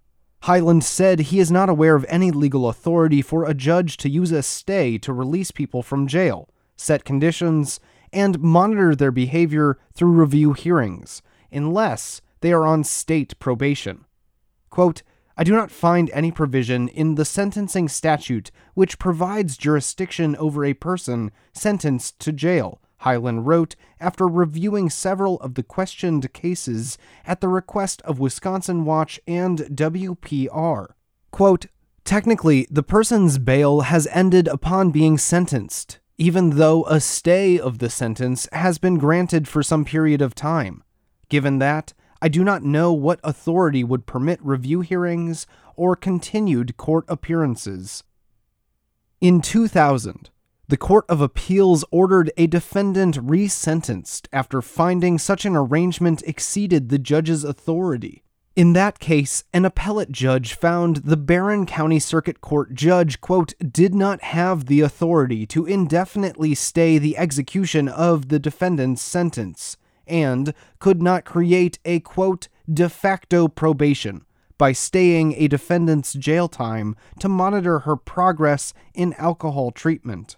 Hyland 0.43 0.85
said 0.85 1.21
he 1.21 1.41
is 1.41 1.51
not 1.51 1.71
aware 1.71 1.95
of 1.95 2.05
any 2.09 2.31
legal 2.31 2.69
authority 2.69 3.23
for 3.23 3.45
a 3.45 3.55
judge 3.55 3.97
to 3.99 4.11
use 4.11 4.33
a 4.33 4.43
stay 4.43 4.99
to 4.99 5.15
release 5.15 5.51
people 5.51 5.83
from 5.83 6.09
jail, 6.09 6.49
set 6.77 7.05
conditions, 7.05 7.81
and 8.13 8.41
monitor 8.41 8.95
their 8.95 9.13
behavior 9.13 9.79
through 9.95 10.11
review 10.11 10.53
hearings, 10.53 11.23
unless 11.51 12.21
they 12.43 12.53
are 12.53 12.67
on 12.67 12.85
state 12.85 13.39
probation. 13.39 14.05
Quote, 14.71 15.03
I 15.37 15.45
do 15.45 15.53
not 15.53 15.71
find 15.71 16.11
any 16.11 16.31
provision 16.31 16.89
in 16.89 17.15
the 17.15 17.25
sentencing 17.25 17.89
statute 17.89 18.51
which 18.75 18.99
provides 18.99 19.57
jurisdiction 19.57 20.37
over 20.37 20.65
a 20.65 20.75
person 20.75 21.33
sentenced 21.53 22.19
to 22.21 22.33
jail, 22.33 22.81
Hyland 22.99 23.47
wrote 23.47 23.75
after 23.99 24.29
reviewing 24.29 24.91
several 24.91 25.41
of 25.41 25.55
the 25.55 25.63
questioned 25.63 26.33
cases 26.35 26.99
at 27.25 27.41
the 27.41 27.49
request 27.49 28.03
of 28.03 28.21
Wisconsin 28.21 28.85
Watch 28.85 29.19
and 29.27 29.59
WPR. 29.61 30.89
Quote, 31.31 31.67
Technically, 32.05 32.67
the 32.71 32.83
person's 32.83 33.39
bail 33.39 33.83
has 33.83 34.07
ended 34.09 34.49
upon 34.49 34.91
being 34.91 35.17
sentenced, 35.17 35.99
even 36.19 36.51
though 36.57 36.85
a 36.85 37.01
stay 37.01 37.59
of 37.59 37.79
the 37.79 37.89
sentence 37.89 38.49
has 38.53 38.79
been 38.79 38.99
granted 38.99 39.49
for 39.49 39.63
some 39.63 39.85
period 39.85 40.21
of 40.21 40.35
time. 40.35 40.83
Given 41.31 41.59
that, 41.61 41.95
I 42.23 42.29
do 42.29 42.45
not 42.45 42.63
know 42.63 42.93
what 42.93 43.21
authority 43.25 43.83
would 43.83 44.07
permit 44.07 44.39
review 44.43 44.83
hearings 44.83 45.47
or 45.75 45.97
continued 45.97 46.77
court 46.77 47.05
appearances. 47.09 48.05
In 49.21 49.41
2000, 49.41 50.29
the 50.69 50.77
Court 50.77 51.05
of 51.09 51.21
Appeals 51.21 51.85
ordered 51.91 52.31
a 52.37 52.47
defendant 52.47 53.17
resentenced 53.17 54.29
after 54.33 54.63
finding 54.63 55.19
such 55.19 55.45
an 55.45 55.57
arrangement 55.57 56.23
exceeded 56.27 56.91
the 56.91 56.99
judge's 56.99 57.43
authority. 57.43 58.23
In 58.55 58.75
that 58.75 58.99
case, 58.99 59.43
an 59.53 59.65
appellate 59.65 60.13
judge 60.13 60.55
found 60.55 60.97
the 60.99 61.17
Barron 61.17 61.67
County 61.67 61.99
Circuit 61.99 62.41
Court 62.41 62.75
judge, 62.75 63.21
quote, 63.21 63.55
did 63.59 63.95
not 63.95 64.23
have 64.23 64.67
the 64.67 64.81
authority 64.81 65.47
to 65.47 65.67
indefinitely 65.67 66.55
stay 66.55 66.99
the 66.99 67.17
execution 67.17 67.89
of 67.89 68.29
the 68.29 68.39
defendant's 68.39 69.03
sentence 69.03 69.77
and 70.11 70.53
could 70.79 71.01
not 71.01 71.25
create 71.25 71.79
a 71.85 72.01
quote 72.01 72.49
de 72.73 72.89
facto 72.89 73.49
probation 73.49 74.25
by 74.59 74.73
staying 74.73 75.35
a 75.37 75.49
defendant's 75.49 76.13
jail 76.13 76.47
time 76.47 76.95
to 77.19 77.29
monitor 77.29 77.81
her 77.81 77.97
progress 77.97 78.75
in 78.93 79.15
alcohol 79.15 79.71
treatment. 79.71 80.37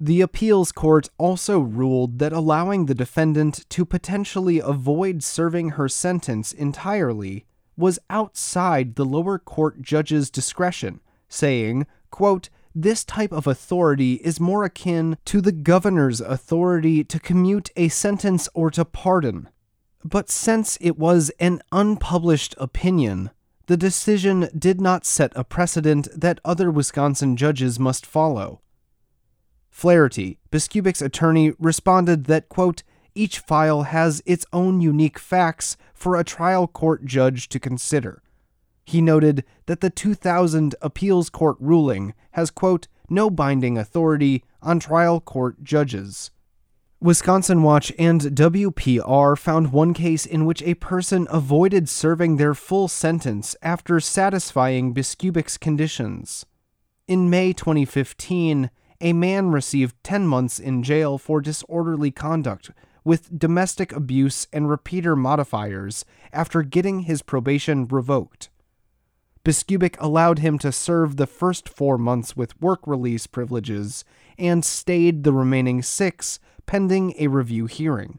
The 0.00 0.22
appeals 0.22 0.72
court 0.72 1.10
also 1.18 1.60
ruled 1.60 2.18
that 2.18 2.32
allowing 2.32 2.86
the 2.86 2.94
defendant 2.94 3.68
to 3.68 3.84
potentially 3.84 4.58
avoid 4.58 5.22
serving 5.22 5.70
her 5.70 5.88
sentence 5.88 6.52
entirely 6.52 7.44
was 7.76 7.98
outside 8.08 8.96
the 8.96 9.04
lower 9.04 9.38
court 9.38 9.82
judge's 9.82 10.30
discretion, 10.30 11.00
saying, 11.28 11.86
quote, 12.10 12.48
this 12.74 13.04
type 13.04 13.32
of 13.32 13.46
authority 13.46 14.14
is 14.14 14.40
more 14.40 14.64
akin 14.64 15.16
to 15.24 15.40
the 15.40 15.52
governor's 15.52 16.20
authority 16.20 17.02
to 17.04 17.18
commute 17.18 17.70
a 17.76 17.88
sentence 17.88 18.48
or 18.54 18.70
to 18.70 18.84
pardon. 18.84 19.48
But 20.04 20.30
since 20.30 20.78
it 20.80 20.98
was 20.98 21.30
an 21.40 21.62
unpublished 21.72 22.54
opinion, 22.58 23.30
the 23.66 23.76
decision 23.76 24.48
did 24.56 24.80
not 24.80 25.04
set 25.04 25.32
a 25.36 25.44
precedent 25.44 26.08
that 26.14 26.40
other 26.44 26.70
Wisconsin 26.70 27.36
judges 27.36 27.78
must 27.78 28.06
follow. 28.06 28.60
Flaherty, 29.68 30.38
Biskupic's 30.50 31.02
attorney, 31.02 31.52
responded 31.58 32.24
that, 32.24 32.48
quote, 32.48 32.82
each 33.14 33.38
file 33.38 33.82
has 33.84 34.22
its 34.26 34.46
own 34.52 34.80
unique 34.80 35.18
facts 35.18 35.76
for 35.94 36.16
a 36.16 36.24
trial 36.24 36.66
court 36.66 37.04
judge 37.04 37.48
to 37.48 37.60
consider. 37.60 38.22
He 38.84 39.00
noted 39.00 39.44
that 39.66 39.80
the 39.80 39.90
2000 39.90 40.74
appeals 40.82 41.30
court 41.30 41.56
ruling 41.60 42.14
has, 42.32 42.50
quote, 42.50 42.88
no 43.08 43.30
binding 43.30 43.76
authority 43.76 44.44
on 44.62 44.80
trial 44.80 45.20
court 45.20 45.62
judges. 45.62 46.30
Wisconsin 47.02 47.62
Watch 47.62 47.90
and 47.98 48.20
WPR 48.20 49.38
found 49.38 49.72
one 49.72 49.94
case 49.94 50.26
in 50.26 50.44
which 50.44 50.62
a 50.62 50.74
person 50.74 51.26
avoided 51.30 51.88
serving 51.88 52.36
their 52.36 52.52
full 52.52 52.88
sentence 52.88 53.56
after 53.62 54.00
satisfying 54.00 54.92
Biskupic's 54.92 55.56
conditions. 55.56 56.44
In 57.08 57.30
May 57.30 57.54
2015, 57.54 58.70
a 59.00 59.12
man 59.14 59.50
received 59.50 59.96
10 60.04 60.26
months 60.26 60.58
in 60.58 60.82
jail 60.82 61.16
for 61.16 61.40
disorderly 61.40 62.10
conduct 62.10 62.70
with 63.02 63.38
domestic 63.38 63.92
abuse 63.92 64.46
and 64.52 64.68
repeater 64.68 65.16
modifiers 65.16 66.04
after 66.34 66.62
getting 66.62 67.00
his 67.00 67.22
probation 67.22 67.88
revoked. 67.88 68.49
Biskupic 69.42 69.96
allowed 69.98 70.40
him 70.40 70.58
to 70.58 70.70
serve 70.70 71.16
the 71.16 71.26
first 71.26 71.68
four 71.68 71.96
months 71.96 72.36
with 72.36 72.60
work 72.60 72.80
release 72.86 73.26
privileges 73.26 74.04
and 74.38 74.64
stayed 74.64 75.24
the 75.24 75.32
remaining 75.32 75.82
six 75.82 76.38
pending 76.66 77.14
a 77.18 77.28
review 77.28 77.66
hearing. 77.66 78.18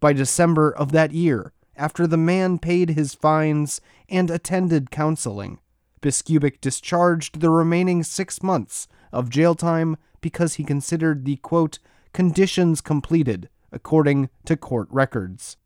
By 0.00 0.14
December 0.14 0.70
of 0.70 0.92
that 0.92 1.12
year, 1.12 1.52
after 1.76 2.06
the 2.06 2.16
man 2.16 2.58
paid 2.58 2.90
his 2.90 3.14
fines 3.14 3.82
and 4.08 4.30
attended 4.30 4.90
counseling, 4.90 5.60
Biskupic 6.00 6.60
discharged 6.60 7.40
the 7.40 7.50
remaining 7.50 8.02
six 8.02 8.42
months 8.42 8.88
of 9.12 9.28
jail 9.28 9.54
time 9.54 9.96
because 10.22 10.54
he 10.54 10.64
considered 10.64 11.24
the 11.24 11.36
quote, 11.36 11.78
conditions 12.14 12.80
completed, 12.80 13.50
according 13.72 14.30
to 14.46 14.56
court 14.56 14.88
records. 14.90 15.58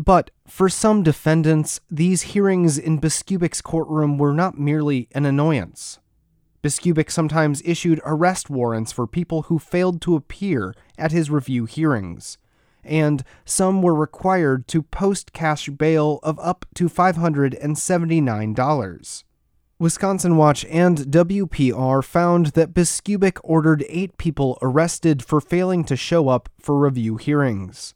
But 0.00 0.30
for 0.46 0.68
some 0.70 1.02
defendants, 1.02 1.82
these 1.90 2.22
hearings 2.22 2.78
in 2.78 2.98
Biskupic's 2.98 3.60
courtroom 3.60 4.16
were 4.16 4.32
not 4.32 4.58
merely 4.58 5.10
an 5.12 5.26
annoyance. 5.26 5.98
Biskupic 6.62 7.10
sometimes 7.10 7.60
issued 7.66 8.00
arrest 8.06 8.48
warrants 8.48 8.92
for 8.92 9.06
people 9.06 9.42
who 9.42 9.58
failed 9.58 10.00
to 10.00 10.16
appear 10.16 10.74
at 10.96 11.12
his 11.12 11.30
review 11.30 11.66
hearings, 11.66 12.38
and 12.82 13.22
some 13.44 13.82
were 13.82 13.94
required 13.94 14.66
to 14.68 14.80
post 14.80 15.34
cash 15.34 15.68
bail 15.68 16.18
of 16.22 16.40
up 16.40 16.64
to 16.76 16.88
$579. 16.88 19.24
Wisconsin 19.78 20.38
Watch 20.38 20.64
and 20.64 20.96
WPR 20.96 22.02
found 22.02 22.46
that 22.46 22.72
Biskupic 22.72 23.38
ordered 23.44 23.84
eight 23.90 24.16
people 24.16 24.56
arrested 24.62 25.22
for 25.22 25.42
failing 25.42 25.84
to 25.84 25.94
show 25.94 26.30
up 26.30 26.48
for 26.58 26.78
review 26.78 27.18
hearings 27.18 27.92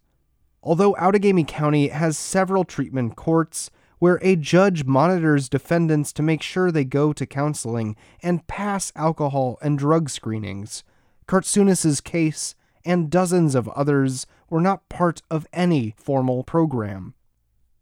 although 0.64 0.94
Outagamie 0.94 1.46
County 1.46 1.88
has 1.88 2.16
several 2.16 2.64
treatment 2.64 3.16
courts 3.16 3.70
where 3.98 4.18
a 4.22 4.34
judge 4.34 4.84
monitors 4.84 5.48
defendants 5.48 6.12
to 6.12 6.22
make 6.22 6.42
sure 6.42 6.72
they 6.72 6.84
go 6.84 7.12
to 7.12 7.26
counseling 7.26 7.96
and 8.22 8.46
pass 8.46 8.90
alcohol 8.96 9.58
and 9.62 9.78
drug 9.78 10.10
screenings. 10.10 10.82
Kartsounis's 11.28 12.00
case 12.00 12.54
and 12.84 13.10
dozens 13.10 13.54
of 13.54 13.68
others 13.70 14.26
were 14.50 14.60
not 14.60 14.88
part 14.88 15.22
of 15.30 15.46
any 15.52 15.94
formal 15.96 16.42
program. 16.42 17.14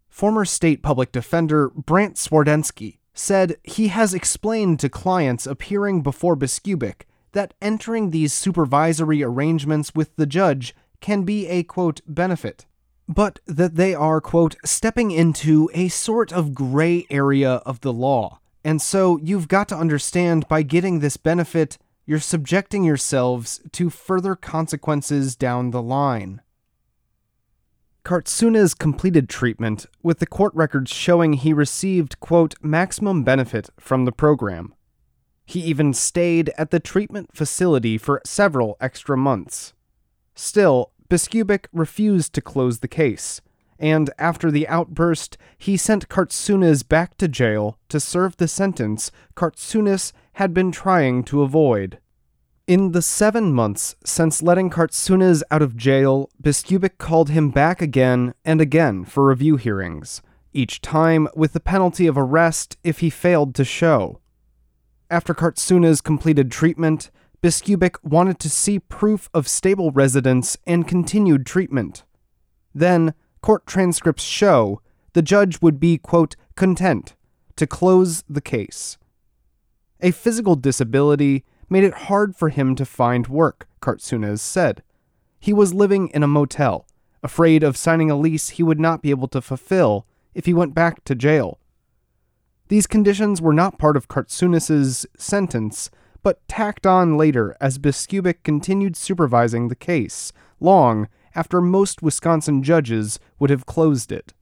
Former 0.09 0.45
state 0.45 0.83
public 0.83 1.11
defender 1.13 1.71
Brant 1.71 2.17
Swardensky 2.17 2.99
said 3.15 3.57
he 3.65 3.89
has 3.89 4.13
explained 4.13 4.81
to 4.81 4.89
clients 4.89 5.47
appearing 5.47 6.03
before 6.03 6.37
Biskupic 6.37 7.03
that 7.33 7.55
entering 7.63 8.11
these 8.11 8.33
supervisory 8.33 9.23
arrangements 9.23 9.95
with 9.95 10.15
the 10.17 10.27
judge 10.27 10.75
can 11.01 11.23
be 11.23 11.47
a 11.49 11.63
quote 11.63 12.01
benefit 12.07 12.67
but 13.09 13.41
that 13.47 13.75
they 13.77 13.95
are, 13.95 14.21
quote, 14.21 14.57
stepping 14.65 15.11
into 15.11 15.71
a 15.75 15.89
sort 15.89 16.33
of 16.33 16.55
gray 16.55 17.07
area 17.11 17.55
of 17.67 17.81
the 17.81 17.93
law. 17.93 18.41
And 18.65 18.81
so 18.81 19.19
you've 19.23 19.49
got 19.49 19.69
to 19.71 19.77
understand 19.77 20.47
by 20.49 20.63
getting 20.63 21.01
this 21.01 21.17
benefit, 21.17 21.79
you're 22.07 22.21
subjecting 22.21 22.85
yourselves 22.85 23.61
to 23.73 23.91
further 23.91 24.35
consequences 24.37 25.37
down 25.37 25.71
the 25.71 25.83
line. 25.83 26.41
Kartsounis 28.05 28.77
completed 28.77 29.29
treatment, 29.29 29.87
with 30.03 30.19
the 30.19 30.27
court 30.27 30.53
records 30.55 30.93
showing 30.93 31.35
he 31.35 31.53
received, 31.53 32.19
quote, 32.19 32.55
maximum 32.61 33.23
benefit 33.23 33.71
from 33.79 34.05
the 34.05 34.13
program. 34.13 34.75
He 35.45 35.61
even 35.61 35.93
stayed 35.93 36.53
at 36.57 36.71
the 36.71 36.81
treatment 36.81 37.31
facility 37.35 37.99
for 37.99 38.21
several 38.25 38.77
extra 38.81 39.17
months. 39.17 39.73
Still, 40.35 40.92
Biskupic 41.09 41.67
refused 41.73 42.33
to 42.35 42.41
close 42.41 42.79
the 42.79 42.89
case, 42.89 43.41
and 43.79 44.11
after 44.19 44.51
the 44.51 44.69
outburst, 44.69 45.37
he 45.59 45.77
sent 45.77 46.09
Kartsounis 46.09 46.89
back 46.89 47.17
to 47.19 47.29
jail 47.29 47.79
to 47.89 47.99
serve 47.99 48.37
the 48.37 48.49
sentence 48.49 49.11
Kartsounis 49.35 50.13
had 50.35 50.55
been 50.55 50.73
trying 50.73 51.25
to 51.25 51.43
avoid. 51.43 51.99
In 52.69 52.93
the 52.93 53.03
seven 53.03 53.53
months 53.53 53.97
since 54.05 54.41
letting 54.41 54.71
Kartsounis 54.71 55.43
out 55.51 55.63
of 55.63 55.77
jail, 55.77 56.31
Biskupic 56.41 56.97
called 56.97 57.31
him 57.31 57.51
back 57.51 57.83
again 57.83 58.35
and 58.45 58.61
again 58.61 59.05
for 59.05 59.27
review 59.27 59.57
hearings, 59.57 60.23
each 60.53 60.81
time 60.81 61.27
with 61.35 61.55
the 61.55 61.61
penalty 61.61 62.07
of 62.07 62.17
arrest 62.17 62.77
if 62.85 63.01
he 63.01 63.11
failed 63.11 63.55
to 63.57 63.65
show. 63.65 64.21
After 65.11 65.35
Kartsounis 65.35 66.03
completed 66.03 66.51
treatment, 66.51 67.11
Biskupic 67.43 67.97
wanted 68.05 68.39
to 68.39 68.49
see 68.49 68.79
proof 68.79 69.29
of 69.35 69.49
stable 69.49 69.91
residence 69.91 70.57
and 70.65 70.87
continued 70.87 71.45
treatment. 71.45 72.05
Then, 72.73 73.15
court 73.41 73.67
transcripts 73.67 74.23
show 74.23 74.81
the 75.13 75.23
judge 75.23 75.61
would 75.61 75.81
be, 75.81 75.99
quote, 75.99 76.37
content 76.55 77.17
to 77.57 77.67
close 77.67 78.23
the 78.29 78.41
case. 78.41 78.97
A 80.01 80.13
physical 80.13 80.55
disability 80.55 81.45
made 81.69 81.83
it 81.83 82.07
hard 82.07 82.37
for 82.37 82.49
him 82.49 82.77
to 82.77 82.85
find 82.85 83.27
work, 83.27 83.67
Kartsounis 83.81 84.39
said. 84.39 84.85
He 85.41 85.53
was 85.53 85.75
living 85.75 86.11
in 86.15 86.23
a 86.23 86.29
motel, 86.29 86.87
afraid 87.25 87.65
of 87.65 87.77
signing 87.77 88.09
a 88.09 88.17
lease 88.17 88.51
he 88.51 88.63
would 88.63 88.79
not 88.79 89.03
be 89.03 89.11
able 89.11 89.29
to 89.29 89.43
fulfill 89.43 90.07
if 90.33 90.47
he 90.47 90.55
went 90.55 90.75
back 90.75 91.03
to 91.05 91.17
jail. 91.17 91.59
These 92.69 92.87
conditions 92.87 93.43
were 93.43 93.53
not 93.53 93.79
part 93.79 93.97
of 93.97 94.07
Kartsounis's 94.07 95.07
sentence, 95.19 95.91
but 96.23 96.47
tacked 96.49 96.87
on 96.87 97.17
later 97.17 97.57
as 97.61 97.79
Biskupic 97.79 98.43
continued 98.43 98.97
supervising 98.97 99.69
the 99.69 99.75
case, 99.75 100.33
long 100.61 101.09
after 101.35 101.61
most 101.61 102.03
Wisconsin 102.03 102.63
judges 102.63 103.19
would 103.39 103.51
have 103.51 103.67
closed 103.67 104.13
it. 104.13 104.33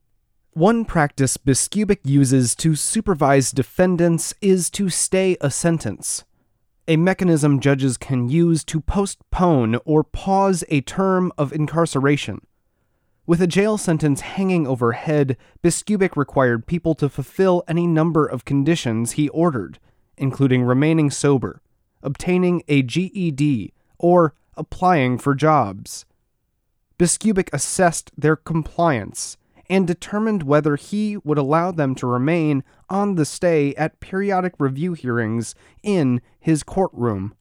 One 0.53 0.83
practice 0.85 1.37
Biskupic 1.37 1.99
uses 2.03 2.55
to 2.55 2.75
supervise 2.75 3.51
defendants 3.51 4.33
is 4.41 4.69
to 4.71 4.89
stay 4.89 5.37
a 5.39 5.49
sentence, 5.49 6.25
a 6.87 6.97
mechanism 6.97 7.59
judges 7.59 7.95
can 7.95 8.27
use 8.27 8.63
to 8.65 8.81
postpone 8.81 9.77
or 9.85 10.03
pause 10.03 10.63
a 10.67 10.81
term 10.81 11.31
of 11.37 11.53
incarceration. 11.53 12.41
With 13.25 13.41
a 13.41 13.47
jail 13.47 13.77
sentence 13.77 14.21
hanging 14.21 14.67
overhead, 14.67 15.37
Biskupic 15.63 16.17
required 16.17 16.65
people 16.65 16.95
to 16.95 17.07
fulfill 17.07 17.63
any 17.67 17.85
number 17.85 18.25
of 18.25 18.45
conditions 18.45 19.11
he 19.11 19.29
ordered, 19.29 19.79
including 20.17 20.63
remaining 20.63 21.11
sober, 21.11 21.61
obtaining 22.03 22.63
a 22.67 22.81
GED, 22.81 23.73
or 23.97 24.33
applying 24.55 25.17
for 25.17 25.35
jobs. 25.35 26.05
Biskupic 26.97 27.49
assessed 27.53 28.11
their 28.17 28.35
compliance 28.35 29.37
and 29.69 29.87
determined 29.87 30.43
whether 30.43 30.75
he 30.75 31.17
would 31.17 31.37
allow 31.37 31.71
them 31.71 31.95
to 31.95 32.05
remain 32.05 32.63
on 32.89 33.15
the 33.15 33.25
stay 33.25 33.73
at 33.75 33.99
periodic 33.99 34.53
review 34.59 34.93
hearings 34.93 35.55
in 35.81 36.21
his 36.39 36.61
courtroom. 36.61 37.33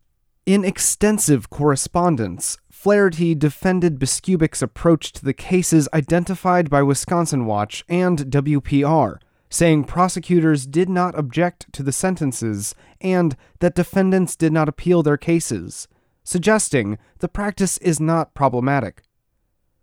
In 0.46 0.64
extensive 0.64 1.50
correspondence, 1.50 2.56
Flaherty 2.70 3.34
defended 3.34 3.98
Biskupic's 3.98 4.62
approach 4.62 5.12
to 5.12 5.24
the 5.24 5.34
cases 5.34 5.88
identified 5.92 6.70
by 6.70 6.82
Wisconsin 6.82 7.44
Watch 7.44 7.84
and 7.90 8.18
WPR, 8.20 9.18
saying 9.50 9.84
prosecutors 9.84 10.64
did 10.64 10.88
not 10.88 11.18
object 11.18 11.70
to 11.72 11.82
the 11.82 11.92
sentences 11.92 12.74
and 13.00 13.36
that 13.58 13.74
defendants 13.74 14.36
did 14.36 14.52
not 14.52 14.68
appeal 14.68 15.02
their 15.02 15.16
cases, 15.16 15.88
suggesting 16.22 16.96
the 17.18 17.28
practice 17.28 17.76
is 17.78 18.00
not 18.00 18.32
problematic. 18.32 19.02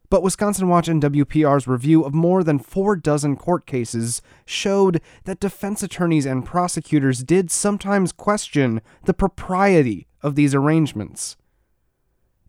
But 0.09 0.23
Wisconsin 0.23 0.69
Watch 0.69 0.87
and 0.87 1.03
WPR's 1.03 1.67
review 1.67 2.05
of 2.05 2.13
more 2.13 2.41
than 2.41 2.59
four 2.59 2.95
dozen 2.95 3.35
court 3.35 3.65
cases 3.65 4.21
showed 4.45 5.01
that 5.25 5.41
defense 5.41 5.83
attorneys 5.83 6.25
and 6.25 6.45
prosecutors 6.45 7.23
did 7.23 7.51
sometimes 7.51 8.13
question 8.13 8.81
the 9.03 9.13
propriety 9.13 10.07
of 10.21 10.35
these 10.35 10.55
arrangements. 10.55 11.35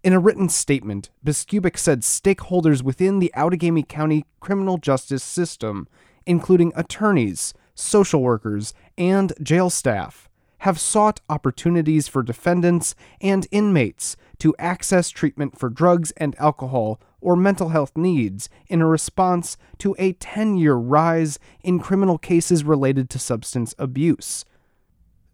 In 0.04 0.12
a 0.12 0.20
written 0.20 0.48
statement, 0.48 1.10
Biskupic 1.26 1.76
said 1.76 2.02
stakeholders 2.02 2.82
within 2.82 3.18
the 3.18 3.32
Outagamie 3.36 3.88
County 3.88 4.24
criminal 4.38 4.78
justice 4.78 5.24
system, 5.24 5.88
including 6.28 6.72
attorneys, 6.76 7.54
social 7.74 8.22
workers, 8.22 8.74
and 8.98 9.32
jail 9.42 9.70
staff, 9.70 10.28
have 10.58 10.78
sought 10.78 11.20
opportunities 11.30 12.06
for 12.06 12.22
defendants 12.22 12.94
and 13.20 13.46
inmates 13.50 14.16
to 14.38 14.54
access 14.58 15.08
treatment 15.08 15.58
for 15.58 15.70
drugs 15.70 16.12
and 16.18 16.36
alcohol 16.38 17.00
or 17.20 17.34
mental 17.34 17.70
health 17.70 17.96
needs 17.96 18.50
in 18.68 18.82
a 18.82 18.86
response 18.86 19.56
to 19.78 19.96
a 19.98 20.12
10 20.12 20.56
year 20.56 20.74
rise 20.74 21.38
in 21.62 21.78
criminal 21.80 22.18
cases 22.18 22.62
related 22.62 23.08
to 23.10 23.18
substance 23.18 23.74
abuse, 23.78 24.44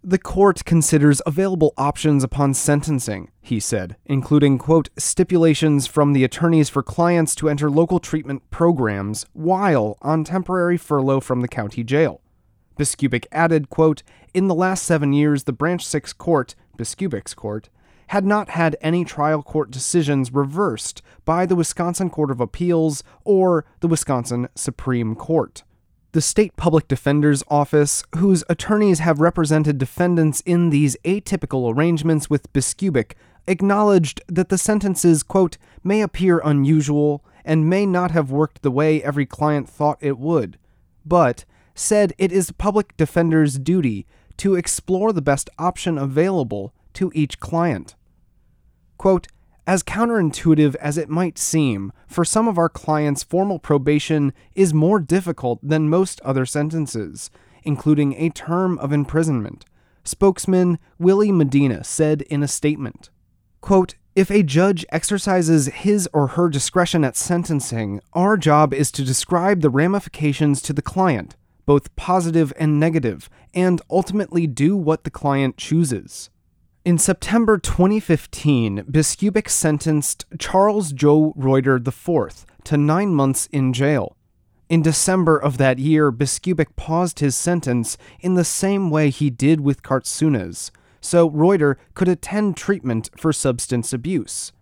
the 0.05 0.19
court 0.19 0.67
considers 0.67 1.23
available 1.25 1.73
options 1.79 2.23
upon 2.23 2.53
sentencing, 2.53 3.31
he 3.41 3.59
said, 3.59 3.97
including, 4.05 4.59
quote, 4.59 4.91
stipulations 4.99 5.87
from 5.87 6.13
the 6.13 6.25
attorneys 6.25 6.69
for 6.69 6.83
clients 6.83 7.35
to 7.35 7.49
enter 7.49 7.71
local 7.71 7.99
treatment 7.99 8.43
programs 8.51 9.25
while 9.33 9.97
on 10.03 10.23
temporary 10.23 10.77
furlough 10.77 11.21
from 11.21 11.41
the 11.41 11.49
county 11.49 11.83
jail. 11.83 12.21
Biskupic 12.79 13.25
added, 13.33 13.71
quote, 13.71 14.03
In 14.35 14.47
the 14.47 14.55
last 14.55 14.83
seven 14.83 15.15
years, 15.15 15.45
the 15.45 15.53
Branch 15.55 15.85
6 15.85 16.13
court, 16.13 16.55
Biskupic's 16.77 17.33
court, 17.33 17.71
had 18.09 18.27
not 18.27 18.51
had 18.51 18.77
any 18.83 19.07
trial 19.07 19.43
court 19.43 19.71
decisions 19.71 20.35
reversed 20.35 21.01
by 21.25 21.47
the 21.47 21.57
Wisconsin 21.57 22.11
Court 22.11 22.31
of 22.31 22.41
Appeals 22.41 23.03
or 23.25 23.65
the 23.81 23.89
Wisconsin 23.89 24.49
Supreme 24.55 25.15
Court 25.15 25.63
the 26.15 26.21
State 26.21 26.55
Public 26.55 26.87
Defender's 26.87 27.43
Office, 27.49 28.05
whose 28.19 28.45
attorneys 28.49 29.01
have 29.01 29.21
represented 29.21 29.79
defendants 29.79 30.43
in 30.47 30.71
these 30.71 30.97
atypical 31.05 31.75
arrangements 31.75 32.31
with 32.31 32.53
Biskupic, 32.53 33.15
acknowledged 33.49 34.23
that 34.29 34.49
the 34.49 34.57
sentences, 34.57 35.25
quote, 35.25 35.59
may 35.83 36.01
appear 36.01 36.41
unusual 36.45 37.25
and 37.45 37.69
may 37.69 37.85
not 37.85 38.13
have 38.13 38.31
worked 38.31 38.63
the 38.63 38.71
way 38.71 39.03
every 39.03 39.27
client 39.27 39.69
thought 39.69 39.99
it 40.01 40.17
would, 40.17 40.57
but 41.05 41.45
said 41.75 42.13
it 42.17 42.31
is 42.31 42.53
public 42.53 42.97
defender's 42.97 43.59
duty 43.59 44.07
to 44.37 44.55
explore 44.55 45.13
the 45.13 45.21
best 45.21 45.51
option 45.59 45.99
available 45.99 46.73
to 46.93 47.11
each 47.13 47.41
client. 47.41 47.97
Quote, 48.99 49.27
as 49.67 49.83
counterintuitive 49.83 50.75
as 50.77 50.99
it 50.99 51.09
might 51.09 51.39
seem, 51.39 51.93
for 52.07 52.25
some 52.25 52.49
of 52.49 52.59
our 52.59 52.69
clients, 52.69 53.23
formal 53.23 53.59
probation 53.59 54.33
is 54.55 54.75
more 54.75 55.01
difficult 55.01 55.59
than 55.63 55.89
most 55.89 56.21
other 56.21 56.45
sentences, 56.45 57.31
including 57.63 58.15
a 58.15 58.29
term 58.31 58.79
of 58.79 58.93
imprisonment. 58.93 59.65
Spokesman 60.05 60.79
Willie 60.99 61.33
Medina 61.33 61.83
said 61.83 62.23
in 62.23 62.43
a 62.43 62.49
statement 62.49 63.11
quote, 63.63 63.95
If 64.15 64.31
a 64.31 64.43
judge 64.43 64.85
exercises 64.91 65.67
his 65.67 66.07
or 66.13 66.29
her 66.29 66.51
discretion 66.51 67.03
at 67.03 67.17
sentencing, 67.17 68.01
our 68.13 68.37
job 68.37 68.75
is 68.75 68.93
to 68.93 69.03
describe 69.03 69.63
the 69.63 69.71
ramifications 69.71 70.61
to 70.63 70.75
the 70.75 70.83
client, 70.83 71.37
both 71.65 71.97
positive 71.97 72.53
and 72.59 72.79
negative, 72.79 73.31
and 73.55 73.81
ultimately 73.89 74.47
do 74.47 74.77
what 74.77 75.05
the 75.05 75.11
client 75.11 75.57
chooses. 75.57 76.29
In 76.85 76.99
September 76.99 77.57
2015, 77.57 78.85
Biskupic 78.91 79.49
sentenced 79.49 80.27
Charles 80.39 80.93
Joe 80.93 81.33
Reuter 81.35 81.77
IV 81.77 82.45
to 82.65 82.77
nine 82.77 83.15
months 83.15 83.47
in 83.47 83.73
jail. 83.73 84.19
In 84.69 84.83
December 84.83 85.39
of 85.39 85.57
that 85.57 85.79
year, 85.79 86.13
Biskupic 86.13 86.77
paused 86.77 87.21
his 87.21 87.35
sentence 87.35 87.97
in 88.21 88.35
the 88.35 88.45
same 88.45 88.91
way 88.91 89.09
he 89.09 89.31
did 89.31 89.63
with 89.63 89.83
Kartsounis, 89.83 90.71
so 91.01 91.31
Reuter 91.31 91.79
could 91.95 92.09
attend 92.09 92.59
treatment 92.59 93.09
for 93.17 93.33
substance 93.33 93.95
abuse. 93.95 94.53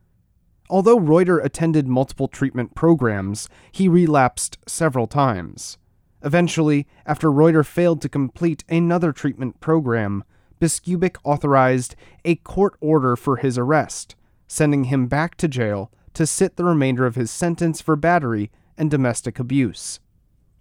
Although 0.71 1.01
Reuter 1.01 1.41
attended 1.41 1.89
multiple 1.89 2.29
treatment 2.29 2.77
programs, 2.77 3.49
he 3.73 3.89
relapsed 3.89 4.59
several 4.69 5.09
times. 5.09 5.77
Eventually, 6.23 6.87
after 7.05 7.33
Reuter 7.33 7.65
failed 7.65 8.01
to 8.03 8.09
complete 8.09 8.63
another 8.69 9.11
treatment 9.11 9.59
program, 9.59 10.23
Biskupic 10.63 11.17
authorized 11.25 11.97
a 12.25 12.37
court 12.37 12.77
order 12.81 13.17
for 13.17 13.39
his 13.39 13.59
arrest, 13.59 14.15
sending 14.47 14.85
him 14.85 15.09
back 15.09 15.35
to 15.39 15.49
jail 15.49 15.91
to 16.15 16.25
sit 16.25 16.55
the 16.55 16.63
remainder 16.63 17.05
of 17.05 17.17
his 17.17 17.33
sentence 17.33 17.81
for 17.81 17.97
battery 17.97 18.49
and 18.79 18.89
domestic 18.89 19.41
abuse. 19.41 19.99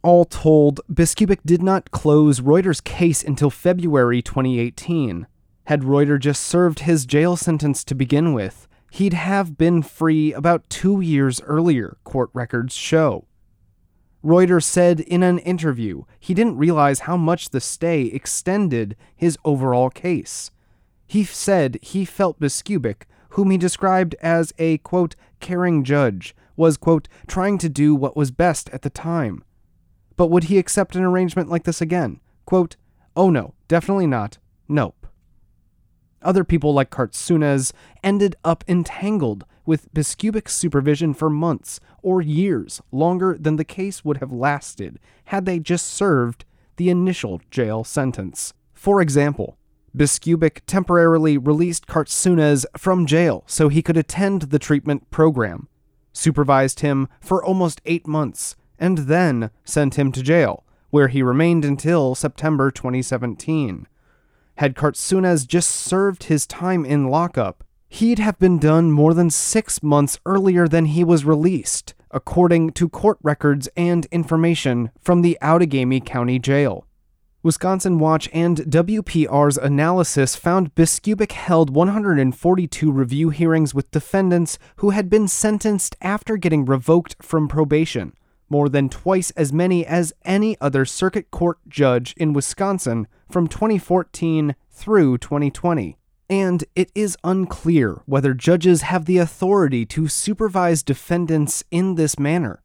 All 0.02 0.26
told, 0.26 0.82
Biskupic 0.92 1.42
did 1.46 1.62
not 1.62 1.92
close 1.92 2.40
Reuter's 2.40 2.82
case 2.82 3.24
until 3.24 3.52
February 3.52 4.24
2018. 4.24 5.28
Had 5.66 5.84
Reuter 5.84 6.18
just 6.18 6.42
served 6.42 6.80
his 6.80 7.06
jail 7.06 7.38
sentence 7.38 7.84
to 7.84 7.94
begin 7.94 8.34
with, 8.34 8.68
he'd 8.90 9.14
have 9.14 9.56
been 9.56 9.84
free 9.84 10.34
about 10.34 10.68
two 10.68 11.00
years 11.02 11.42
earlier, 11.42 11.98
court 12.04 12.32
records 12.34 12.74
show. 12.74 13.28
Reuter 14.23 14.60
said 14.60 14.99
in 14.99 15.23
an 15.23 15.39
interview 15.39 16.03
he 16.19 16.34
didn't 16.34 16.57
realize 16.57 17.01
how 17.01 17.17
much 17.17 17.49
the 17.49 17.60
stay 17.60 18.03
extended 18.03 18.95
his 19.15 19.38
overall 19.43 19.89
case. 19.89 20.51
He 21.07 21.23
said 21.23 21.79
he 21.81 22.05
felt 22.05 22.39
Biskupic, 22.39 23.03
whom 23.29 23.49
he 23.49 23.57
described 23.57 24.15
as 24.21 24.53
a, 24.60 24.77
quote, 24.79 25.15
caring 25.39 25.84
judge, 25.84 26.36
was, 26.55 26.77
quote, 26.77 27.07
trying 27.27 27.57
to 27.57 27.69
do 27.69 27.95
what 27.95 28.15
was 28.15 28.31
best 28.31 28.69
at 28.69 28.84
the 28.84 28.89
time. 28.89 29.43
But 30.15 30.27
would 30.27 30.45
he 30.45 30.57
accept 30.57 30.95
an 30.95 31.03
arrangement 31.03 31.49
like 31.49 31.63
this 31.63 31.81
again? 31.81 32.19
Quote, 32.45 32.75
oh 33.15 33.29
no, 33.29 33.55
definitely 33.67 34.07
not. 34.07 34.38
Nope. 34.67 35.01
Other 36.21 36.43
people 36.43 36.73
like 36.73 36.91
Kartsounis 36.91 37.73
ended 38.03 38.36
up 38.43 38.63
entangled 38.67 39.45
with 39.65 39.91
Biskupic's 39.93 40.53
supervision 40.53 41.13
for 41.13 41.29
months 41.29 41.79
or 42.01 42.21
years 42.21 42.81
longer 42.91 43.38
than 43.39 43.55
the 43.55 43.63
case 43.63 44.03
would 44.05 44.17
have 44.17 44.31
lasted 44.31 44.99
had 45.25 45.45
they 45.45 45.60
just 45.60 45.88
served 45.88 46.45
the 46.77 46.89
initial 46.89 47.41
jail 47.49 47.84
sentence. 47.84 48.53
For 48.73 49.01
example, 49.01 49.57
Biskupic 49.95 50.62
temporarily 50.67 51.38
released 51.38 51.88
Kartsounis 51.88 52.65
from 52.77 53.05
jail 53.05 53.43
so 53.45 53.67
he 53.67 53.81
could 53.81 53.97
attend 53.97 54.43
the 54.43 54.60
treatment 54.60 55.10
program, 55.12 55.67
supervised 56.13 56.79
him 56.79 57.07
for 57.19 57.43
almost 57.43 57.81
eight 57.86 58.07
months, 58.07 58.55
and 58.79 58.99
then 58.99 59.51
sent 59.65 59.95
him 59.95 60.12
to 60.13 60.23
jail, 60.23 60.63
where 60.89 61.10
he 61.10 61.21
remained 61.21 61.65
until 61.65 62.15
September 62.15 62.71
2017. 62.71 63.88
Had 64.62 64.76
Kartsounis 64.76 65.47
just 65.47 65.71
served 65.71 66.26
his 66.26 66.45
time 66.45 66.86
in 66.86 67.08
lockup, 67.08 67.63
he'd 67.89 68.19
have 68.19 68.38
been 68.38 68.60
done 68.60 68.91
more 68.91 69.15
than 69.15 69.32
six 69.32 69.82
months 69.82 70.19
earlier 70.24 70.67
than 70.67 70.86
he 70.86 71.04
was 71.04 71.26
released, 71.26 71.95
according 72.12 72.69
to 72.74 72.88
court 72.88 73.17
records 73.24 73.67
and 73.76 74.06
information 74.12 74.91
from 75.02 75.24
the 75.24 75.36
Outagamie 75.41 76.06
County 76.06 76.38
Jail. 76.38 76.86
Wisconsin 77.41 77.97
Watch 77.97 78.30
and 78.34 78.58
WPR's 78.58 79.58
analysis 79.58 80.36
found 80.36 80.76
Biskupic 80.76 81.32
held 81.32 81.71
142 81.71 82.91
review 82.91 83.32
hearings 83.32 83.74
with 83.74 83.89
defendants 83.89 84.60
who 84.76 84.91
had 84.91 85.10
been 85.10 85.28
sentenced 85.28 85.95
after 86.04 86.38
getting 86.38 86.65
revoked 86.65 87.15
from 87.19 87.47
probation, 87.47 88.13
more 88.52 88.68
than 88.68 88.90
twice 88.90 89.32
as 89.32 89.54
many 89.54 89.86
as 89.86 90.14
any 90.26 90.60
other 90.60 90.86
circuit 90.86 91.32
court 91.32 91.58
judge 91.68 92.14
in 92.18 92.34
Wisconsin 92.34 93.08
from 93.30 93.48
2014 93.48 94.56
through 94.70 95.18
2020. 95.18 95.98
And 96.30 96.64
it 96.76 96.92
is 96.94 97.18
unclear 97.24 98.02
whether 98.06 98.34
judges 98.34 98.82
have 98.84 99.06
the 99.06 99.18
authority 99.18 99.86
to 99.88 100.08
supervise 100.08 100.84
defendants 100.84 101.64
in 101.72 101.96
this 101.96 102.20
manner. 102.20 102.62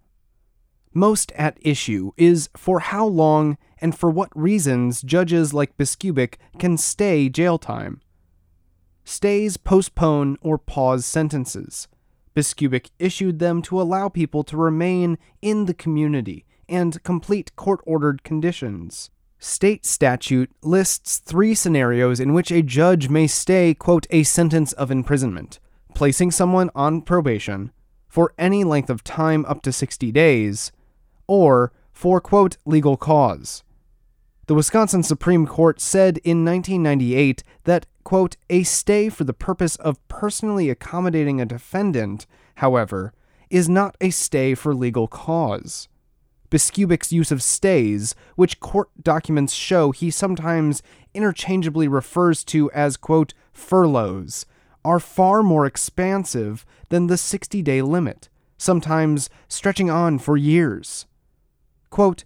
Most 0.92 1.30
at 1.32 1.58
issue 1.60 2.12
is 2.16 2.48
for 2.56 2.80
how 2.80 3.06
long 3.06 3.56
and 3.78 3.96
for 3.96 4.10
what 4.10 4.36
reasons 4.36 5.02
judges 5.02 5.54
like 5.54 5.76
Biskupic 5.76 6.34
can 6.58 6.76
stay 6.76 7.28
jail 7.28 7.58
time. 7.58 8.00
Stays 9.04 9.56
postpone 9.56 10.36
or 10.40 10.58
pause 10.58 11.06
sentences. 11.06 11.86
Biskupic 12.36 12.90
issued 12.98 13.38
them 13.38 13.62
to 13.62 13.80
allow 13.80 14.08
people 14.10 14.44
to 14.44 14.56
remain 14.56 15.16
in 15.40 15.64
the 15.64 15.74
community 15.74 16.44
and 16.68 17.02
complete 17.02 17.56
court 17.56 17.80
ordered 17.86 18.22
conditions. 18.22 19.10
State 19.38 19.86
statute 19.86 20.50
lists 20.62 21.18
three 21.18 21.54
scenarios 21.54 22.20
in 22.20 22.34
which 22.34 22.52
a 22.52 22.62
judge 22.62 23.08
may 23.08 23.26
stay, 23.26 23.72
quote, 23.72 24.06
a 24.10 24.22
sentence 24.22 24.72
of 24.74 24.90
imprisonment 24.90 25.58
placing 25.96 26.30
someone 26.30 26.70
on 26.74 27.00
probation 27.00 27.72
for 28.06 28.34
any 28.36 28.62
length 28.62 28.90
of 28.90 29.02
time 29.02 29.46
up 29.46 29.62
to 29.62 29.72
60 29.72 30.12
days, 30.12 30.70
or 31.26 31.72
for, 31.90 32.20
quote, 32.20 32.58
legal 32.66 32.98
cause. 32.98 33.64
The 34.46 34.54
Wisconsin 34.54 35.02
Supreme 35.02 35.46
Court 35.46 35.80
said 35.80 36.18
in 36.18 36.44
1998 36.44 37.42
that, 37.64 37.86
quote, 38.06 38.36
a 38.48 38.62
stay 38.62 39.08
for 39.08 39.24
the 39.24 39.32
purpose 39.32 39.74
of 39.74 40.06
personally 40.06 40.70
accommodating 40.70 41.40
a 41.40 41.44
defendant, 41.44 42.24
however, 42.58 43.12
is 43.50 43.68
not 43.68 43.96
a 44.00 44.10
stay 44.10 44.54
for 44.54 44.72
legal 44.72 45.08
cause. 45.08 45.88
Biskupic's 46.48 47.10
use 47.10 47.32
of 47.32 47.42
stays, 47.42 48.14
which 48.36 48.60
court 48.60 48.90
documents 49.02 49.54
show 49.54 49.90
he 49.90 50.08
sometimes 50.08 50.84
interchangeably 51.14 51.88
refers 51.88 52.44
to 52.44 52.70
as, 52.70 52.96
quote, 52.96 53.34
furloughs, 53.52 54.46
are 54.84 55.00
far 55.00 55.42
more 55.42 55.66
expansive 55.66 56.64
than 56.90 57.08
the 57.08 57.16
60 57.16 57.60
day 57.60 57.82
limit, 57.82 58.28
sometimes 58.56 59.28
stretching 59.48 59.90
on 59.90 60.20
for 60.20 60.36
years. 60.36 61.06
Quote, 61.90 62.22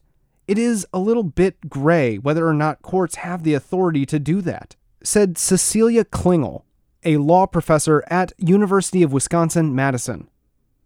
it 0.46 0.58
is 0.58 0.86
a 0.92 0.98
little 0.98 1.22
bit 1.22 1.70
gray 1.70 2.18
whether 2.18 2.46
or 2.46 2.52
not 2.52 2.82
courts 2.82 3.14
have 3.14 3.44
the 3.44 3.54
authority 3.54 4.04
to 4.04 4.18
do 4.18 4.42
that, 4.42 4.76
said 5.02 5.38
Cecelia 5.38 6.04
Klingele, 6.04 6.62
a 7.04 7.16
law 7.16 7.46
professor 7.46 8.04
at 8.08 8.32
University 8.36 9.02
of 9.02 9.12
Wisconsin 9.12 9.74
Madison. 9.74 10.28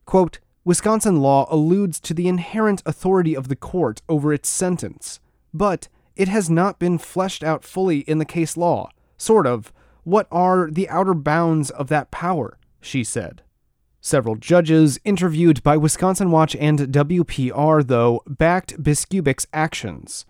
Quote, 0.05 0.39
Wisconsin 0.65 1.21
law 1.21 1.47
alludes 1.51 2.01
to 2.01 2.15
the 2.15 2.29
inherent 2.29 2.83
authority 2.87 3.37
of 3.37 3.49
the 3.49 3.57
court 3.57 4.01
over 4.09 4.33
its 4.33 4.49
sentence, 4.49 5.21
but 5.53 5.89
it 6.17 6.29
has 6.29 6.49
not 6.49 6.79
been 6.79 6.97
fleshed 6.97 7.45
out 7.45 7.65
fully 7.65 7.99
in 8.01 8.19
the 8.19 8.25
case 8.25 8.57
law. 8.57 8.89
Sort 9.17 9.47
of. 9.47 9.73
What 10.05 10.27
are 10.31 10.71
the 10.71 10.89
outer 10.89 11.15
bounds 11.15 11.71
of 11.71 11.89
that 11.89 12.11
power? 12.11 12.59
she 12.81 13.05
said. 13.05 13.43
Several 14.01 14.37
judges 14.37 14.99
interviewed 15.05 15.63
by 15.63 15.79
Wisconsin 15.79 16.31
Watch 16.31 16.55
and 16.57 16.79
WPR, 16.79 17.87
though, 17.87 18.23
backed 18.27 18.83
Biskupic's 18.83 19.47
actions. 19.53 20.27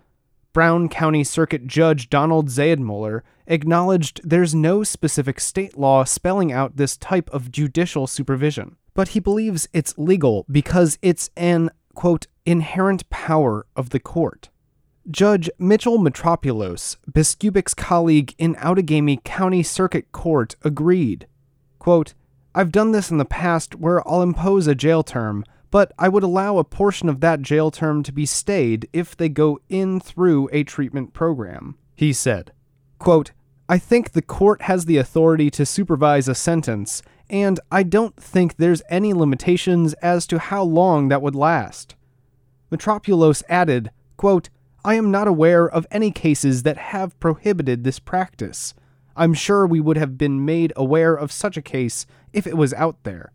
Brown 0.55 0.88
County 0.88 1.25
Circuit 1.25 1.67
Judge 1.67 2.09
Donald 2.09 2.49
Zuidmulder 2.49 3.23
acknowledged 3.49 4.21
there's 4.23 4.55
no 4.55 4.85
specific 4.85 5.40
state 5.40 5.77
law 5.77 6.05
spelling 6.05 6.53
out 6.53 6.77
this 6.77 6.97
type 6.97 7.29
of 7.31 7.51
judicial 7.51 8.07
supervision, 8.07 8.77
but 8.95 9.09
he 9.09 9.21
believes 9.21 9.69
it's 9.73 9.99
legal 9.99 10.47
because 10.49 10.97
it's 11.03 11.29
an, 11.37 11.71
quote, 11.95 12.29
inherent 12.47 13.11
power 13.11 13.67
of 13.75 13.90
the 13.90 13.99
court. 13.99 14.49
Judge 15.11 15.51
Mitchell 15.59 15.99
Metropulos, 15.99 16.99
Biskupic's 17.11 17.75
colleague 17.75 18.33
in 18.38 18.55
Outagamie 18.55 19.25
County 19.25 19.64
Circuit 19.64 20.12
Court, 20.12 20.55
agreed. 20.62 21.27
Quote, 21.81 22.14
I've 22.55 22.71
done 22.71 22.93
this 22.93 23.11
in 23.11 23.19
the 23.19 23.25
past 23.25 23.75
where 23.75 24.07
I'll 24.09 24.23
impose 24.23 24.69
a 24.69 24.77
jail 24.77 25.03
term, 25.03 25.45
but 25.75 25.91
I 25.99 26.09
would 26.09 26.23
allow 26.23 26.59
a 26.59 26.63
portion 26.63 27.09
of 27.09 27.19
that 27.19 27.43
jail 27.43 27.73
term 27.73 28.05
to 28.05 28.13
be 28.13 28.27
stayed 28.27 28.89
if 28.93 29.17
they 29.17 29.29
go 29.29 29.59
in 29.69 29.99
through 29.99 30.49
a 30.53 30.63
treatment 30.63 31.13
program. 31.13 31.77
He 31.97 32.13
said, 32.13 32.53
quote, 33.01 33.33
I 33.69 33.79
think 33.79 34.13
the 34.13 34.23
court 34.23 34.63
has 34.63 34.85
the 34.85 34.99
authority 34.99 35.51
to 35.51 35.67
supervise 35.67 36.29
a 36.29 36.35
sentence, 36.37 37.03
and 37.29 37.59
I 37.73 37.83
don't 37.83 38.15
think 38.15 38.55
there's 38.55 38.83
any 38.89 39.13
limitations 39.13 39.95
as 39.95 40.29
to 40.29 40.39
how 40.39 40.63
long 40.63 41.09
that 41.09 41.23
would 41.23 41.35
last. 41.35 41.97
Metropulos 42.71 43.43
added, 43.49 43.91
quote, 44.17 44.51
I 44.85 44.95
am 44.95 45.11
not 45.11 45.27
aware 45.27 45.69
of 45.69 45.89
any 45.91 46.13
cases 46.13 46.63
that 46.63 46.77
have 46.77 47.19
prohibited 47.19 47.83
this 47.83 47.99
practice. 47.99 48.75
I'm 49.17 49.35
sure 49.35 49.67
we 49.67 49.81
would 49.81 49.97
have 49.97 50.17
been 50.17 50.45
made 50.45 50.73
aware 50.77 51.17
of 51.17 51.33
such 51.33 51.57
a 51.57 51.63
case 51.63 52.07
if 52.33 52.47
it 52.47 52.57
was 52.57 52.73
out 52.75 53.03
there. 53.03 53.33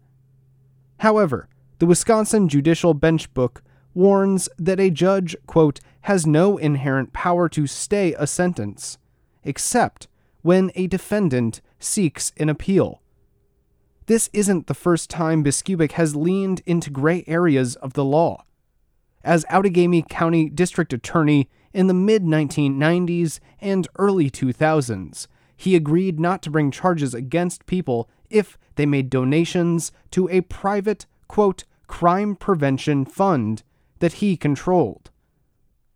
However, 1.00 1.50
the 1.80 1.86
Wisconsin 1.86 2.50
Judicial 2.50 2.94
Bench 2.94 3.34
Book 3.34 3.64
warns 3.94 4.48
that 4.58 4.80
a 4.80 4.90
judge, 4.90 5.36
quote, 5.48 5.80
has 6.02 6.28
no 6.28 6.58
inherent 6.58 7.14
power 7.14 7.50
to 7.50 7.68
stay 7.68 8.14
a 8.14 8.28
sentence, 8.28 8.98
except 9.44 10.08
when 10.42 10.72
a 10.76 10.88
defendant 10.88 11.62
seeks 11.80 12.32
an 12.38 12.50
appeal. 12.50 13.02
This 14.06 14.30
isn't 14.34 14.68
the 14.68 14.74
first 14.74 15.10
time 15.10 15.44
Biskupic 15.44 15.94
has 15.94 16.16
leaned 16.16 16.62
into 16.66 16.90
gray 16.90 17.24
areas 17.28 17.76
of 17.78 17.94
the 17.94 18.06
law. 18.06 18.44
As 19.24 19.46
Outagamie 19.46 20.08
County 20.08 20.50
District 20.50 20.92
Attorney 20.94 21.50
in 21.74 21.88
the 21.88 21.94
mid 21.94 22.24
1990s 22.24 23.40
and 23.62 23.88
early 23.98 24.30
2000s, 24.30 25.28
he 25.56 25.76
agreed 25.76 26.20
not 26.20 26.42
to 26.42 26.50
bring 26.50 26.72
charges 26.72 27.14
against 27.14 27.66
people 27.66 28.10
if 28.30 28.58
they 28.76 28.86
made 28.86 29.10
donations 29.10 29.92
to 30.12 30.30
a 30.30 30.42
private, 30.42 31.06
quote, 31.28 31.66
crime 31.90 32.36
prevention 32.36 33.04
fund 33.04 33.64
that 34.00 34.14
he 34.14 34.38
controlled. 34.38 35.12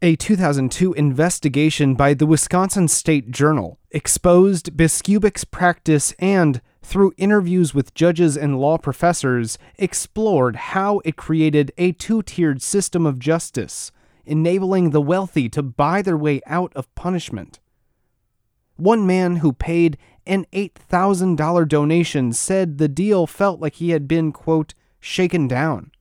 A 0.01 0.17
2002 0.17 0.91
investigation 0.93 1.95
by 1.95 2.13
the 2.13 2.25
Wisconsin 2.25 2.89
State 2.89 3.32
Journal 3.32 3.79
exposed 3.91 4.75
Biskupic's 4.75 5.45
practice 5.45 6.13
and, 6.19 6.60
through 6.82 7.13
interviews 7.15 7.73
with 7.73 7.93
judges 7.93 8.36
and 8.36 8.60
law 8.60 8.77
professors, 8.77 9.58
explored 9.77 10.58
how 10.58 10.99
it 11.06 11.15
created 11.15 11.71
a 11.77 11.93
two 11.93 12.21
tiered 12.21 12.62
system 12.62 13.06
of 13.06 13.17
justice, 13.17 13.93
enabling 14.25 14.89
the 14.89 15.01
wealthy 15.01 15.47
to 15.47 15.63
buy 15.63 16.01
their 16.01 16.17
way 16.17 16.41
out 16.45 16.73
of 16.75 16.93
punishment. 16.95 17.62
One 18.75 19.08
man 19.08 19.38
who 19.38 19.53
paid 19.53 19.97
an 20.25 20.45
$8,000 20.51 21.67
donation 21.67 22.34
said 22.34 22.77
the 22.77 22.89
deal 22.89 23.25
felt 23.25 23.62
like 23.62 23.75
he 23.75 23.91
had 23.91 24.08
been, 24.08 24.34
quote, 24.34 24.73
shaken 25.03 25.47
down. 25.47 25.91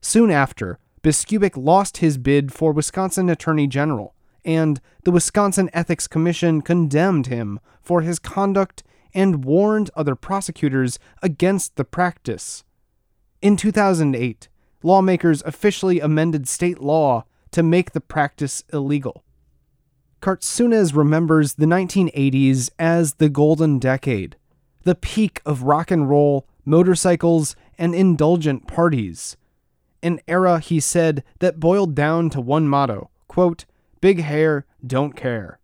Soon 0.00 0.30
after, 0.30 0.78
Biskupic 1.02 1.56
lost 1.56 1.98
his 1.98 2.18
bid 2.18 2.52
for 2.52 2.72
Wisconsin 2.72 3.30
Attorney 3.30 3.68
General, 3.68 4.14
and 4.44 4.80
the 5.04 5.12
Wisconsin 5.12 5.70
Ethics 5.72 6.08
Commission 6.08 6.60
condemned 6.60 7.28
him 7.28 7.60
for 7.80 8.02
his 8.02 8.18
conduct 8.18 8.82
and 9.14 9.44
warned 9.44 9.90
other 9.94 10.16
prosecutors 10.16 10.98
against 11.22 11.76
the 11.76 11.84
practice. 11.84 12.64
In 13.40 13.56
2008, 13.56 14.48
lawmakers 14.82 15.42
officially 15.46 16.00
amended 16.00 16.48
state 16.48 16.80
law 16.80 17.24
to 17.52 17.62
make 17.62 17.92
the 17.92 18.00
practice 18.00 18.64
illegal. 18.72 19.22
Kartsounis 20.20 20.96
remembers 20.96 21.54
the 21.54 21.66
1980s 21.66 22.70
as 22.76 23.14
the 23.14 23.28
golden 23.28 23.78
decade, 23.78 24.36
the 24.82 24.96
peak 24.96 25.40
of 25.46 25.62
rock 25.62 25.92
and 25.92 26.10
roll, 26.10 26.48
motorcycles, 26.64 27.56
and 27.78 27.94
indulgent 27.94 28.66
parties. 28.66 29.36
An 30.02 30.20
era, 30.28 30.58
he 30.58 30.80
said, 30.80 31.24
that 31.38 31.60
boiled 31.60 31.94
down 31.94 32.30
to 32.30 32.40
one 32.40 32.68
motto 32.68 33.10
quote, 33.28 33.66
big 34.00 34.20
hair, 34.22 34.66
don't 34.84 35.14
care. 35.14 35.60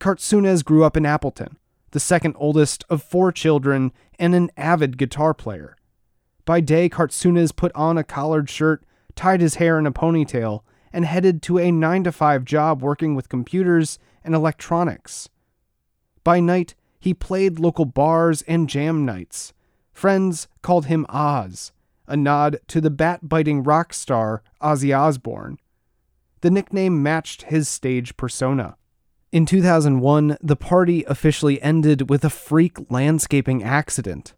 Kartsounis 0.00 0.64
grew 0.64 0.82
up 0.82 0.96
in 0.96 1.06
Appleton, 1.06 1.56
the 1.92 2.00
second 2.00 2.34
oldest 2.36 2.84
of 2.90 3.02
four 3.02 3.30
children 3.30 3.92
and 4.18 4.34
an 4.34 4.50
avid 4.56 4.98
guitar 4.98 5.34
player. 5.34 5.76
By 6.44 6.60
day, 6.60 6.88
Kartsounis 6.88 7.54
put 7.54 7.70
on 7.74 7.98
a 7.98 8.02
collared 8.02 8.50
shirt, 8.50 8.82
tied 9.14 9.40
his 9.40 9.56
hair 9.56 9.78
in 9.78 9.86
a 9.86 9.92
ponytail, 9.92 10.62
and 10.92 11.04
headed 11.04 11.42
to 11.42 11.58
a 11.58 11.70
9 11.70 12.04
to 12.04 12.12
5 12.12 12.44
job 12.44 12.82
working 12.82 13.14
with 13.14 13.28
computers 13.28 13.98
and 14.24 14.34
electronics. 14.34 15.28
By 16.24 16.40
night, 16.40 16.74
he 16.98 17.14
played 17.14 17.58
local 17.58 17.84
bars 17.84 18.42
and 18.42 18.68
jam 18.68 19.04
nights. 19.04 19.52
Friends 19.98 20.46
called 20.62 20.86
him 20.86 21.06
Oz, 21.08 21.72
a 22.06 22.16
nod 22.16 22.60
to 22.68 22.80
the 22.80 22.88
bat 22.88 23.28
biting 23.28 23.64
rock 23.64 23.92
star 23.92 24.44
Ozzy 24.62 24.96
Osbourne. 24.96 25.58
the 26.40 26.52
nickname 26.52 27.02
matched 27.02 27.42
his 27.42 27.68
stage 27.68 28.16
persona. 28.16 28.76
In 29.32 29.44
2001, 29.44 30.38
the 30.40 30.54
party 30.54 31.02
officially 31.08 31.60
ended 31.60 32.08
with 32.08 32.24
a 32.24 32.30
freak 32.30 32.78
landscaping 32.92 33.64
accident. 33.64 34.34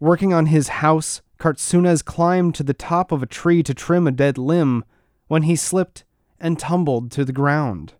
Working 0.00 0.34
on 0.34 0.46
his 0.46 0.66
house, 0.66 1.22
Kartsounis 1.38 2.04
climbed 2.04 2.56
to 2.56 2.64
the 2.64 2.74
top 2.74 3.12
of 3.12 3.22
a 3.22 3.26
tree 3.26 3.62
to 3.62 3.74
trim 3.74 4.08
a 4.08 4.10
dead 4.10 4.36
limb 4.36 4.84
when 5.28 5.44
he 5.44 5.54
slipped 5.54 6.02
and 6.40 6.58
tumbled 6.58 7.12
to 7.12 7.24
the 7.24 7.32
ground. 7.32 7.92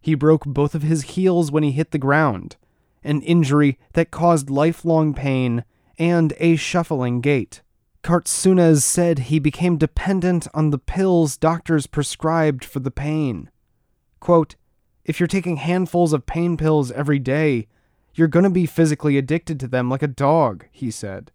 He 0.00 0.14
broke 0.14 0.44
both 0.44 0.76
of 0.76 0.82
his 0.82 1.02
heels 1.02 1.50
when 1.50 1.64
he 1.64 1.72
hit 1.72 1.90
the 1.90 1.98
ground, 1.98 2.54
an 3.02 3.22
injury 3.22 3.76
that 3.94 4.12
caused 4.12 4.50
lifelong 4.50 5.14
pain 5.14 5.64
and 5.98 6.32
a 6.38 6.56
shuffling 6.56 7.20
gait. 7.20 7.62
Kartsounis 8.02 8.82
said 8.82 9.18
he 9.18 9.38
became 9.38 9.76
dependent 9.76 10.46
on 10.54 10.70
the 10.70 10.78
pills 10.78 11.36
doctors 11.36 11.86
prescribed 11.86 12.64
for 12.64 12.80
the 12.80 12.90
pain. 12.90 13.50
Quote, 14.20 14.56
if 15.04 15.18
you're 15.18 15.26
taking 15.26 15.56
handfuls 15.56 16.12
of 16.12 16.26
pain 16.26 16.56
pills 16.56 16.92
every 16.92 17.18
day, 17.18 17.66
you're 18.14 18.28
going 18.28 18.44
to 18.44 18.50
be 18.50 18.66
physically 18.66 19.16
addicted 19.16 19.58
to 19.60 19.68
them 19.68 19.90
like 19.90 20.02
a 20.02 20.08
dog, 20.08 20.66
he 20.70 20.90
said. 20.90 21.30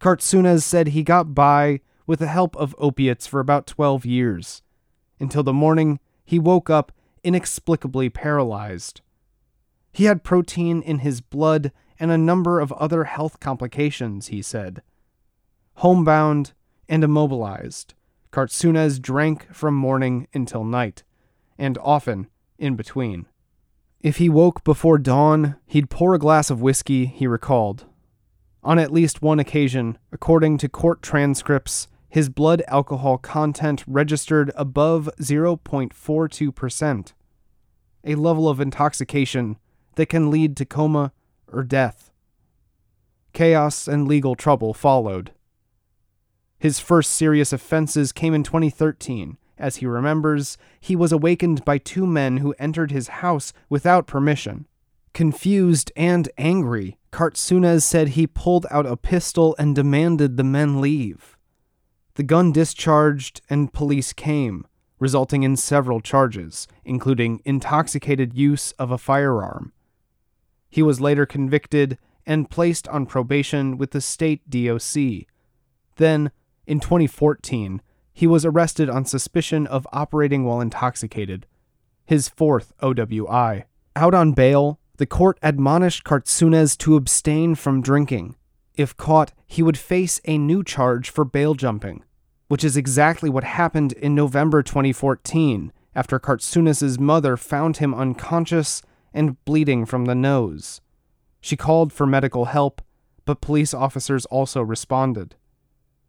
Kartsounis 0.00 0.62
said 0.62 0.88
he 0.88 1.02
got 1.02 1.34
by 1.34 1.80
with 2.06 2.20
the 2.20 2.26
help 2.26 2.56
of 2.56 2.74
opiates 2.78 3.26
for 3.26 3.40
about 3.40 3.66
12 3.66 4.06
years, 4.06 4.62
until 5.20 5.42
the 5.42 5.52
morning 5.52 6.00
he 6.24 6.38
woke 6.38 6.70
up 6.70 6.92
inexplicably 7.22 8.08
paralyzed. 8.08 9.00
He 9.92 10.04
had 10.04 10.24
protein 10.24 10.82
in 10.82 11.00
his 11.00 11.20
blood 11.20 11.72
and 11.98 12.10
a 12.10 12.18
number 12.18 12.60
of 12.60 12.72
other 12.72 13.04
health 13.04 13.40
complications, 13.40 14.28
he 14.28 14.42
said. 14.42 14.82
Homebound 15.74 16.52
and 16.88 17.04
immobilized, 17.04 17.94
Kartsounis 18.32 19.00
drank 19.00 19.52
from 19.54 19.74
morning 19.74 20.28
until 20.32 20.64
night, 20.64 21.02
and 21.56 21.78
often 21.78 22.28
in 22.58 22.76
between. 22.76 23.26
If 24.00 24.18
he 24.18 24.28
woke 24.28 24.62
before 24.64 24.98
dawn, 24.98 25.56
he'd 25.66 25.90
pour 25.90 26.14
a 26.14 26.18
glass 26.18 26.50
of 26.50 26.62
whiskey, 26.62 27.06
he 27.06 27.26
recalled. 27.26 27.84
On 28.62 28.78
at 28.78 28.92
least 28.92 29.22
one 29.22 29.40
occasion, 29.40 29.98
according 30.12 30.58
to 30.58 30.68
court 30.68 31.02
transcripts, 31.02 31.88
his 32.08 32.28
blood 32.28 32.62
alcohol 32.68 33.18
content 33.18 33.84
registered 33.86 34.50
above 34.56 35.10
0.42%, 35.20 37.12
a 38.04 38.14
level 38.14 38.48
of 38.48 38.60
intoxication 38.60 39.58
that 39.96 40.06
can 40.06 40.30
lead 40.30 40.56
to 40.56 40.64
coma 40.64 41.12
or 41.52 41.62
death. 41.62 42.10
Chaos 43.32 43.86
and 43.86 44.08
legal 44.08 44.34
trouble 44.34 44.74
followed. 44.74 45.32
His 46.58 46.80
first 46.80 47.12
serious 47.12 47.52
offenses 47.52 48.12
came 48.12 48.34
in 48.34 48.42
2013. 48.42 49.38
As 49.56 49.76
he 49.76 49.86
remembers, 49.86 50.56
he 50.80 50.96
was 50.96 51.12
awakened 51.12 51.64
by 51.64 51.78
two 51.78 52.06
men 52.06 52.38
who 52.38 52.54
entered 52.58 52.90
his 52.90 53.08
house 53.08 53.52
without 53.68 54.06
permission. 54.06 54.66
Confused 55.14 55.90
and 55.96 56.28
angry, 56.38 56.96
Kartsounis 57.12 57.82
said 57.82 58.10
he 58.10 58.26
pulled 58.26 58.66
out 58.70 58.86
a 58.86 58.96
pistol 58.96 59.56
and 59.58 59.74
demanded 59.74 60.36
the 60.36 60.44
men 60.44 60.80
leave. 60.80 61.36
The 62.14 62.22
gun 62.22 62.52
discharged 62.52 63.40
and 63.48 63.72
police 63.72 64.12
came, 64.12 64.66
resulting 64.98 65.42
in 65.44 65.56
several 65.56 66.00
charges, 66.00 66.66
including 66.84 67.40
intoxicated 67.44 68.34
use 68.34 68.72
of 68.72 68.90
a 68.90 68.98
firearm. 68.98 69.72
He 70.68 70.82
was 70.82 71.00
later 71.00 71.26
convicted 71.26 71.98
and 72.26 72.50
placed 72.50 72.86
on 72.88 73.06
probation 73.06 73.78
with 73.78 73.92
the 73.92 74.00
state 74.00 74.48
DOC. 74.50 75.26
Then, 75.96 76.30
in 76.66 76.80
2014, 76.80 77.80
he 78.12 78.26
was 78.26 78.44
arrested 78.44 78.90
on 78.90 79.04
suspicion 79.04 79.66
of 79.66 79.86
operating 79.92 80.44
while 80.44 80.60
intoxicated, 80.60 81.46
his 82.04 82.28
fourth 82.28 82.72
OWI. 82.82 83.64
Out 83.96 84.14
on 84.14 84.32
bail, 84.32 84.78
the 84.98 85.06
court 85.06 85.38
admonished 85.42 86.04
Kartsounis 86.04 86.76
to 86.78 86.96
abstain 86.96 87.54
from 87.54 87.80
drinking. 87.80 88.36
If 88.76 88.96
caught, 88.96 89.32
he 89.46 89.62
would 89.62 89.78
face 89.78 90.20
a 90.24 90.36
new 90.36 90.62
charge 90.62 91.10
for 91.10 91.24
bail 91.24 91.54
jumping, 91.54 92.04
which 92.48 92.64
is 92.64 92.76
exactly 92.76 93.30
what 93.30 93.44
happened 93.44 93.92
in 93.92 94.14
November 94.14 94.62
2014 94.62 95.72
after 95.94 96.18
Kartsounis' 96.20 96.98
mother 96.98 97.36
found 97.36 97.78
him 97.78 97.94
unconscious 97.94 98.82
and 99.12 99.42
bleeding 99.44 99.86
from 99.86 100.04
the 100.04 100.14
nose. 100.14 100.80
She 101.40 101.56
called 101.56 101.92
for 101.92 102.06
medical 102.06 102.46
help, 102.46 102.82
but 103.24 103.40
police 103.40 103.74
officers 103.74 104.26
also 104.26 104.62
responded. 104.62 105.36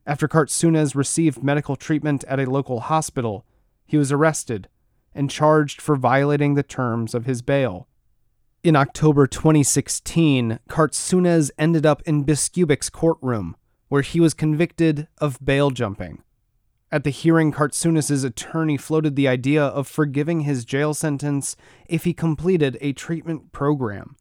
After 0.06 0.28
Kartsounis 0.28 0.96
received 0.96 1.44
medical 1.44 1.76
treatment 1.76 2.24
at 2.26 2.40
a 2.40 2.50
local 2.50 2.80
hospital, 2.80 3.46
he 3.86 3.98
was 3.98 4.12
arrested 4.12 4.68
and 5.14 5.30
charged 5.30 5.82
for 5.82 5.96
violating 5.96 6.54
the 6.54 6.64
terms 6.64 7.14
of 7.14 7.26
his 7.26 7.42
bail. 7.42 7.88
In 8.64 8.76
October 8.76 9.28
2016, 9.28 10.60
Kartsounis 10.70 11.52
ended 11.58 11.86
up 11.86 12.02
in 12.04 12.26
Biskupic's 12.26 12.90
courtroom, 12.90 13.56
where 13.88 14.02
he 14.02 14.20
was 14.20 14.34
convicted 14.34 15.08
of 15.20 15.44
bail 15.44 15.72
jumping. 15.72 16.24
At 16.92 17.04
the 17.04 17.12
hearing, 17.12 17.52
Kartsounis' 17.52 18.26
attorney 18.26 18.76
floated 18.76 19.16
the 19.16 19.28
idea 19.28 19.64
of 19.64 19.88
forgiving 19.88 20.42
his 20.42 20.66
jail 20.66 20.94
sentence 20.94 21.56
if 21.88 22.04
he 22.04 22.14
completed 22.14 22.78
a 22.82 22.94
treatment 22.94 23.52
program. 23.52 24.16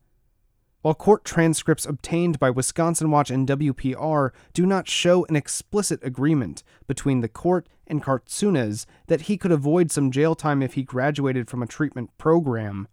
While 0.82 0.94
court 0.94 1.24
transcripts 1.24 1.86
obtained 1.86 2.38
by 2.38 2.50
Wisconsin 2.50 3.10
Watch 3.10 3.30
and 3.30 3.48
WPR 3.48 4.30
do 4.52 4.64
not 4.64 4.88
show 4.88 5.24
an 5.26 5.36
explicit 5.36 5.98
agreement 6.04 6.62
between 6.86 7.20
the 7.20 7.28
court 7.28 7.68
and 7.86 8.02
Kartsounis 8.02 8.86
that 9.06 9.22
he 9.22 9.36
could 9.36 9.50
avoid 9.50 9.90
some 9.90 10.10
jail 10.10 10.34
time 10.34 10.62
if 10.62 10.74
he 10.74 10.82
graduated 10.82 11.48
from 11.48 11.62
a 11.62 11.66
treatment 11.66 12.10
program, 12.18 12.86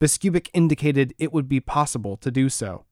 Biskupic 0.00 0.48
indicated 0.52 1.14
it 1.18 1.32
would 1.32 1.48
be 1.48 1.60
possible 1.60 2.16
to 2.18 2.30
do 2.30 2.48
so. 2.48 2.84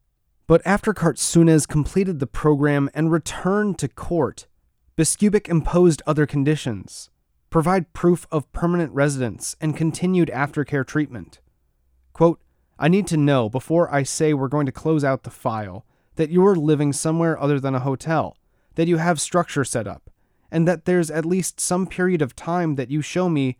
But 0.46 0.62
after 0.64 0.94
Kartsounis 0.94 1.66
completed 1.66 2.18
the 2.18 2.26
program 2.26 2.90
and 2.94 3.10
returned 3.10 3.78
to 3.78 3.88
court, 3.88 4.46
Biskupic 4.96 5.48
imposed 5.48 6.02
other 6.06 6.24
conditions 6.24 7.10
provide 7.50 7.92
proof 7.92 8.28
of 8.30 8.52
permanent 8.52 8.92
residence 8.92 9.56
and 9.60 9.76
continued 9.76 10.30
aftercare 10.32 10.86
treatment. 10.86 11.40
Quote, 12.12 12.40
I 12.78 12.86
need 12.86 13.08
to 13.08 13.16
know 13.16 13.48
before 13.48 13.92
I 13.92 14.04
say 14.04 14.32
we're 14.34 14.46
going 14.46 14.66
to 14.66 14.72
close 14.72 15.02
out 15.02 15.24
the 15.24 15.30
file 15.30 15.84
that 16.14 16.30
you're 16.30 16.54
living 16.54 16.92
somewhere 16.92 17.36
other 17.40 17.58
than 17.58 17.74
a 17.74 17.80
hotel, 17.80 18.36
that 18.76 18.86
you 18.86 18.98
have 18.98 19.20
structure 19.20 19.64
set 19.64 19.88
up, 19.88 20.10
and 20.48 20.66
that 20.68 20.84
there's 20.84 21.10
at 21.10 21.26
least 21.26 21.58
some 21.58 21.88
period 21.88 22.22
of 22.22 22.36
time 22.36 22.76
that 22.76 22.92
you 22.92 23.02
show 23.02 23.28
me 23.28 23.56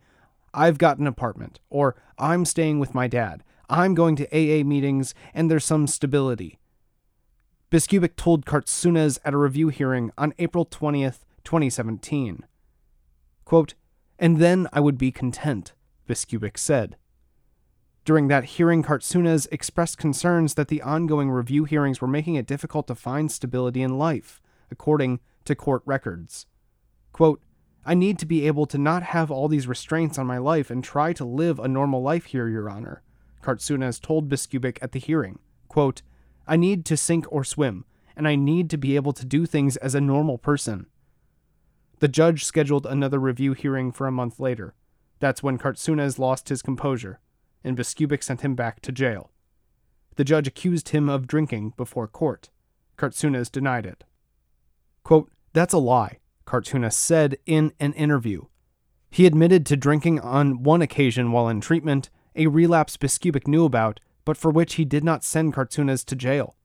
I've 0.53 0.77
got 0.77 0.99
an 0.99 1.07
apartment, 1.07 1.59
or 1.69 1.97
I'm 2.17 2.45
staying 2.45 2.79
with 2.79 2.95
my 2.95 3.07
dad, 3.07 3.43
I'm 3.69 3.93
going 3.93 4.15
to 4.15 4.27
AA 4.31 4.63
meetings, 4.63 5.13
and 5.33 5.51
there's 5.51 5.65
some 5.65 5.85
stability. 5.85 6.59
Biskupic 7.71 8.15
told 8.15 8.45
Kartsounis 8.45 9.17
at 9.25 9.33
a 9.33 9.37
review 9.37 9.69
hearing 9.69 10.11
on 10.17 10.33
April 10.37 10.65
20th, 10.65 11.19
2017. 11.43 12.45
Quote, 13.43 13.73
and 14.19 14.37
then 14.37 14.67
I 14.71 14.79
would 14.79 14.97
be 14.97 15.11
content, 15.11 15.73
Biskupic 16.07 16.57
said. 16.57 16.95
During 18.05 18.27
that 18.27 18.45
hearing, 18.45 18.83
Kartsounis 18.83 19.47
expressed 19.51 19.97
concerns 19.97 20.53
that 20.53 20.67
the 20.67 20.83
ongoing 20.83 21.31
review 21.31 21.63
hearings 21.63 22.01
were 22.01 22.07
making 22.07 22.35
it 22.35 22.45
difficult 22.45 22.85
to 22.87 22.95
find 22.95 23.31
stability 23.31 23.81
in 23.81 23.97
life, 23.97 24.41
according 24.69 25.19
to 25.45 25.55
court 25.55 25.81
records. 25.85 26.45
Quote, 27.11 27.41
I 27.83 27.95
need 27.95 28.19
to 28.19 28.27
be 28.27 28.45
able 28.45 28.67
to 28.67 28.77
not 28.77 29.03
have 29.03 29.31
all 29.31 29.47
these 29.47 29.67
restraints 29.67 30.19
on 30.19 30.27
my 30.27 30.37
life 30.37 30.69
and 30.69 30.83
try 30.83 31.13
to 31.13 31.25
live 31.25 31.59
a 31.59 31.67
normal 31.67 32.01
life 32.01 32.25
here, 32.25 32.47
Your 32.47 32.69
Honor, 32.69 33.01
Kartsounis 33.41 33.99
told 33.99 34.29
Biskupic 34.29 34.77
at 34.83 34.91
the 34.91 34.99
hearing. 34.99 35.39
Quote, 35.67 36.03
I 36.47 36.55
need 36.55 36.85
to 36.85 36.97
sink 36.97 37.25
or 37.31 37.43
swim, 37.43 37.85
and 38.15 38.27
I 38.27 38.35
need 38.35 38.69
to 38.69 38.77
be 38.77 38.95
able 38.95 39.13
to 39.13 39.25
do 39.25 39.45
things 39.45 39.77
as 39.77 39.95
a 39.95 40.01
normal 40.01 40.37
person. 40.37 40.87
The 41.99 42.07
judge 42.07 42.43
scheduled 42.43 42.85
another 42.85 43.19
review 43.19 43.53
hearing 43.53 43.91
for 43.91 44.07
a 44.07 44.11
month 44.11 44.39
later. 44.39 44.75
That's 45.19 45.41
when 45.41 45.57
Kartsounis 45.57 46.19
lost 46.19 46.49
his 46.49 46.61
composure, 46.61 47.19
and 47.63 47.77
Biskupic 47.77 48.23
sent 48.23 48.41
him 48.41 48.55
back 48.55 48.81
to 48.81 48.91
jail. 48.91 49.31
The 50.15 50.23
judge 50.23 50.47
accused 50.47 50.89
him 50.89 51.09
of 51.09 51.27
drinking 51.27 51.73
before 51.77 52.07
court. 52.07 52.49
Kartsounis 52.97 53.51
denied 53.51 53.85
it. 53.85 54.03
Quote, 55.03 55.31
That's 55.53 55.73
a 55.73 55.77
lie. 55.77 56.19
Kartsounis 56.45 56.93
said 56.93 57.37
in 57.45 57.73
an 57.79 57.93
interview. 57.93 58.45
He 59.09 59.25
admitted 59.25 59.65
to 59.65 59.77
drinking 59.77 60.19
on 60.19 60.63
one 60.63 60.81
occasion 60.81 61.31
while 61.31 61.49
in 61.49 61.61
treatment, 61.61 62.09
a 62.35 62.47
relapse 62.47 62.97
Biskupic 62.97 63.47
knew 63.47 63.65
about, 63.65 63.99
but 64.25 64.35
for 64.35 64.51
which 64.51 64.75
he 64.75 64.85
did 64.85 65.03
not 65.03 65.23
send 65.23 65.53
Kartsounis 65.53 66.03
to 66.05 66.15
jail. 66.15 66.55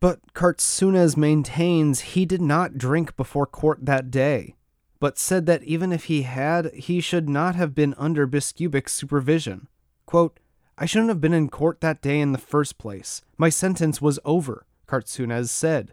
But 0.00 0.32
Kartsounis 0.34 1.16
maintains 1.16 2.00
he 2.00 2.24
did 2.24 2.40
not 2.40 2.78
drink 2.78 3.16
before 3.16 3.46
court 3.46 3.84
that 3.86 4.10
day, 4.10 4.54
but 5.00 5.18
said 5.18 5.46
that 5.46 5.64
even 5.64 5.92
if 5.92 6.04
he 6.04 6.22
had, 6.22 6.72
he 6.74 7.00
should 7.00 7.28
not 7.28 7.56
have 7.56 7.74
been 7.74 7.94
under 7.98 8.26
Biskupic's 8.26 8.92
supervision. 8.92 9.66
Quote, 10.06 10.38
I 10.76 10.86
shouldn't 10.86 11.08
have 11.08 11.20
been 11.20 11.34
in 11.34 11.48
court 11.48 11.80
that 11.80 12.00
day 12.00 12.20
in 12.20 12.30
the 12.30 12.38
first 12.38 12.78
place. 12.78 13.22
My 13.36 13.48
sentence 13.48 14.00
was 14.00 14.20
over, 14.24 14.64
Kartsounis 14.86 15.48
said. 15.48 15.92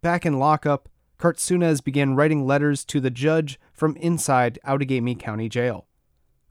Back 0.00 0.24
in 0.24 0.38
lockup, 0.38 0.88
Kartsunez 1.18 1.82
began 1.82 2.14
writing 2.14 2.46
letters 2.46 2.84
to 2.84 3.00
the 3.00 3.10
judge 3.10 3.58
from 3.72 3.96
inside 3.96 4.58
Outagamie 4.64 5.18
County 5.18 5.48
Jail. 5.48 5.86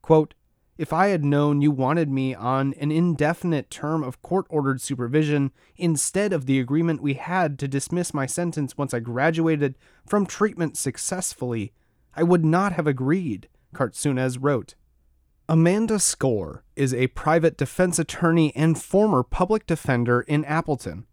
Quote, 0.01 0.33
if 0.77 0.91
I 0.91 1.07
had 1.07 1.23
known 1.23 1.61
you 1.61 1.71
wanted 1.71 2.09
me 2.09 2.35
on 2.35 2.73
an 2.79 2.91
indefinite 2.91 3.69
term 3.69 4.03
of 4.03 4.21
court 4.21 4.45
ordered 4.49 4.81
supervision 4.81 5.51
instead 5.77 6.33
of 6.33 6.45
the 6.45 6.59
agreement 6.59 7.01
we 7.01 7.13
had 7.13 7.57
to 7.59 7.67
dismiss 7.67 8.13
my 8.13 8.25
sentence 8.25 8.77
once 8.77 8.93
I 8.93 8.99
graduated 8.99 9.75
from 10.05 10.25
treatment 10.25 10.77
successfully, 10.77 11.71
I 12.13 12.23
would 12.23 12.43
not 12.43 12.73
have 12.73 12.87
agreed, 12.87 13.47
Kartsunez 13.73 14.37
wrote. 14.41 14.75
Amanda 15.47 15.99
Score 15.99 16.63
is 16.75 16.93
a 16.93 17.07
private 17.07 17.57
defense 17.57 17.99
attorney 17.99 18.53
and 18.55 18.81
former 18.81 19.23
public 19.23 19.67
defender 19.67 20.21
in 20.21 20.43
Appleton. 20.45 21.05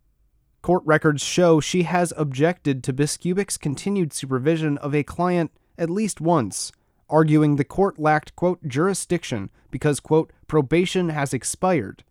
Court 0.62 0.83
records 0.87 1.22
show 1.22 1.61
she 1.61 1.83
has 1.83 2.12
objected 2.16 2.83
to 2.85 2.92
Biskupic's 2.92 3.59
continued 3.59 4.12
supervision 4.12 4.79
of 4.79 4.94
a 4.94 5.03
client 5.03 5.51
at 5.77 5.90
least 5.90 6.20
once, 6.20 6.72
arguing 7.12 7.57
the 7.57 7.64
court 7.64 7.98
lacked, 7.98 8.35
quote, 8.35 8.66
jurisdiction 8.66 9.51
because, 9.70 10.01
quote, 10.01 10.33
probation 10.48 11.11
has 11.11 11.33
expired. 11.33 12.03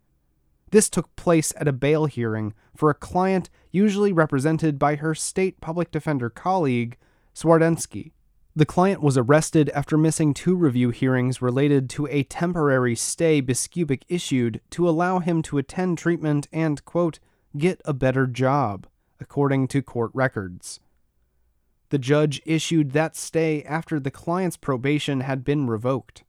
This 0.70 0.90
took 0.90 1.14
place 1.18 1.52
at 1.58 1.68
a 1.68 1.74
bail 1.74 2.06
hearing 2.06 2.54
for 2.76 2.90
a 2.90 2.96
client 2.96 3.50
usually 3.72 4.14
represented 4.14 4.80
by 4.80 4.96
her 4.96 5.14
state 5.14 5.60
public 5.60 5.92
defender 5.92 6.30
colleague, 6.30 6.98
Swardensky. 7.36 8.12
The 8.56 8.66
client 8.66 9.02
was 9.02 9.18
arrested 9.18 9.70
after 9.70 9.98
missing 9.98 10.34
two 10.34 10.56
review 10.56 10.90
hearings 10.90 11.42
related 11.42 11.90
to 11.92 12.08
a 12.08 12.24
temporary 12.24 12.96
stay 12.96 13.42
Biskupic 13.42 14.04
issued 14.10 14.60
to 14.72 14.88
allow 14.88 15.20
him 15.20 15.42
to 15.44 15.58
attend 15.58 15.98
treatment 15.98 16.48
and, 16.52 16.84
quote, 16.84 17.20
get 17.58 17.82
a 17.86 17.94
better 17.94 18.28
job, 18.28 18.88
according 19.22 19.70
to 19.70 19.82
court 19.82 20.12
records. 20.14 20.82
The 21.92 22.00
judge 22.00 22.42
issued 22.46 22.92
that 22.92 23.18
stay 23.18 23.64
after 23.64 24.00
the 24.00 24.12
client's 24.12 24.56
probation 24.56 25.20
had 25.20 25.44
been 25.44 25.68
revoked. 25.68 26.24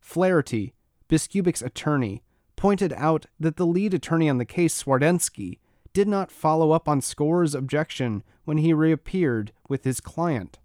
Flaherty, 0.00 0.74
Biskupic's 1.08 1.62
attorney, 1.62 2.24
pointed 2.56 2.92
out 2.94 3.26
that 3.38 3.56
the 3.56 3.66
lead 3.66 3.94
attorney 3.94 4.28
on 4.28 4.38
the 4.38 4.44
case, 4.44 4.82
Swardensky, 4.82 5.60
did 5.92 6.08
not 6.08 6.32
follow 6.32 6.72
up 6.72 6.88
on 6.88 7.00
Score's 7.00 7.54
objection 7.54 8.24
when 8.44 8.58
he 8.58 8.74
reappeared 8.74 9.52
with 9.68 9.84
his 9.84 10.00
client. 10.00 10.58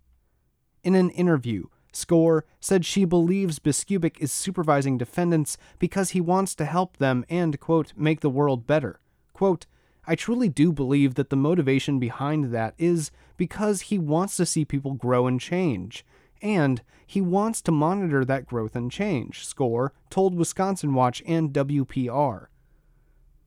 In 0.84 0.96
an 0.96 1.12
interview, 1.12 1.66
Score 1.94 2.46
said 2.60 2.86
she 2.86 3.06
believes 3.06 3.60
Biskupic 3.60 4.18
is 4.20 4.32
supervising 4.32 4.98
defendants 4.98 5.56
because 5.78 6.12
he 6.12 6.22
wants 6.22 6.56
to 6.56 6.66
help 6.66 6.98
them 6.98 7.26
and, 7.30 7.60
quote, 7.60 7.94
make 7.96 8.22
the 8.22 8.30
world 8.30 8.66
better. 8.66 9.02
Quote, 9.34 9.68
I 10.10 10.16
truly 10.16 10.50
do 10.50 10.72
believe 10.74 11.14
that 11.16 11.30
the 11.30 11.36
motivation 11.36 12.00
behind 12.00 12.46
that 12.46 12.74
is 12.80 13.12
because 13.38 13.82
he 13.82 14.00
wants 14.00 14.38
to 14.38 14.46
see 14.48 14.66
people 14.66 14.96
grow 14.96 15.28
and 15.28 15.40
change. 15.40 16.04
And 16.42 16.82
he 17.06 17.22
wants 17.22 17.62
to 17.62 17.72
monitor 17.72 18.26
that 18.26 18.48
growth 18.48 18.76
and 18.76 18.92
change, 18.92 19.46
Score 19.46 19.94
told 20.10 20.34
Wisconsin 20.34 20.96
Watch 20.96 21.22
and 21.28 21.54
WPR. 21.54 22.48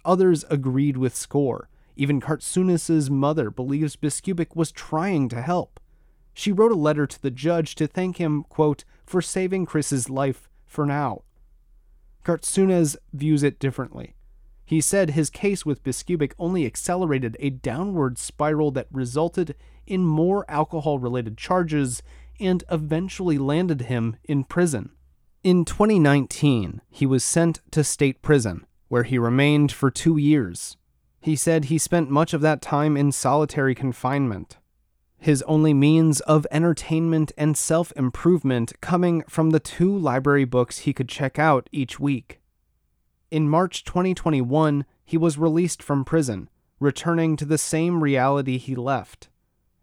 Others 0.05 0.45
agreed 0.51 0.97
with 0.97 1.17
Score. 1.17 1.69
Even 1.97 2.21
Kartsounis's 2.21 3.11
mother 3.11 3.51
believes 3.51 3.97
Biskupic 3.97 4.55
was 4.55 4.71
trying 4.71 5.29
to 5.31 5.43
help. 5.43 5.81
She 6.33 6.53
wrote 6.53 6.71
a 6.71 6.77
letter 6.77 7.09
to 7.09 7.21
the 7.21 7.33
judge 7.33 7.75
to 7.75 7.89
thank 7.89 8.19
him, 8.19 8.45
quote, 8.45 8.85
for 9.05 9.21
saving 9.21 9.67
Chris's 9.67 10.09
life 10.09 10.49
for 10.65 10.87
now. 10.87 11.23
Kartsounis 12.25 12.95
views 13.13 13.43
it 13.43 13.59
differently. 13.59 14.15
He 14.65 14.81
said 14.81 15.11
his 15.11 15.31
case 15.31 15.67
with 15.67 15.83
Biskupic 15.83 16.33
only 16.39 16.67
accelerated 16.67 17.37
a 17.41 17.51
downward 17.51 18.19
spiral 18.19 18.71
that 18.73 18.89
resulted 18.91 19.55
in 19.87 20.05
more 20.05 20.45
alcohol 20.49 20.99
related 20.99 21.37
charges 21.37 22.03
and 22.41 22.65
eventually 22.71 23.39
landed 23.39 23.83
him 23.83 24.17
in 24.25 24.45
prison. 24.45 24.91
In 25.43 25.65
2019, 25.65 26.81
he 26.89 27.07
was 27.07 27.25
sent 27.25 27.61
to 27.73 27.83
state 27.83 28.23
prison, 28.23 28.65
where 28.89 29.03
he 29.03 29.19
remained 29.19 29.73
for 29.73 29.91
two 29.91 30.17
years. 30.17 30.77
He 31.21 31.37
said 31.37 31.65
he 31.65 31.79
spent 31.79 32.11
much 32.11 32.33
of 32.33 32.41
that 32.41 32.63
time 32.63 32.97
in 32.97 33.13
solitary 33.13 33.75
confinement, 33.75 34.59
his 35.23 35.43
only 35.43 35.73
means 35.73 36.19
of 36.23 36.49
entertainment 36.51 37.31
and 37.39 37.57
self 37.57 37.93
improvement 37.95 38.73
coming 38.81 39.23
from 39.29 39.51
the 39.51 39.61
two 39.61 39.97
library 39.97 40.45
books 40.45 40.79
he 40.79 40.93
could 40.93 41.09
check 41.09 41.39
out 41.39 41.69
each 41.71 42.01
week. 42.01 42.42
In 43.33 43.49
March 43.49 43.83
2021, 43.85 44.85
he 45.07 45.17
was 45.17 45.39
released 45.39 45.83
from 45.83 46.05
prison, 46.05 46.51
returning 46.79 47.35
to 47.37 47.47
the 47.47 47.57
same 47.57 48.05
reality 48.05 48.59
he 48.59 48.77
left. 48.77 49.31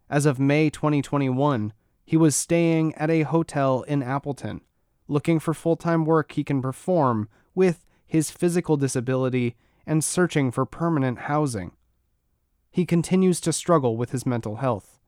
As 0.08 0.24
of 0.24 0.38
May 0.38 0.70
2021, 0.70 1.72
he 2.04 2.16
was 2.16 2.36
staying 2.36 2.94
at 2.94 3.10
a 3.10 3.22
hotel 3.22 3.82
in 3.88 4.04
Appleton, 4.04 4.60
looking 5.08 5.40
for 5.40 5.52
full 5.52 5.74
time 5.74 6.04
work 6.04 6.30
he 6.30 6.44
can 6.44 6.62
perform 6.62 7.28
with 7.52 7.84
his 8.06 8.30
physical 8.30 8.76
disability 8.76 9.56
and 9.84 10.04
searching 10.04 10.52
for 10.52 10.64
permanent 10.64 11.22
housing. 11.22 11.72
He 12.70 12.86
continues 12.86 13.40
to 13.40 13.52
struggle 13.52 13.96
with 13.96 14.12
his 14.12 14.24
mental 14.24 14.58
health. 14.58 15.00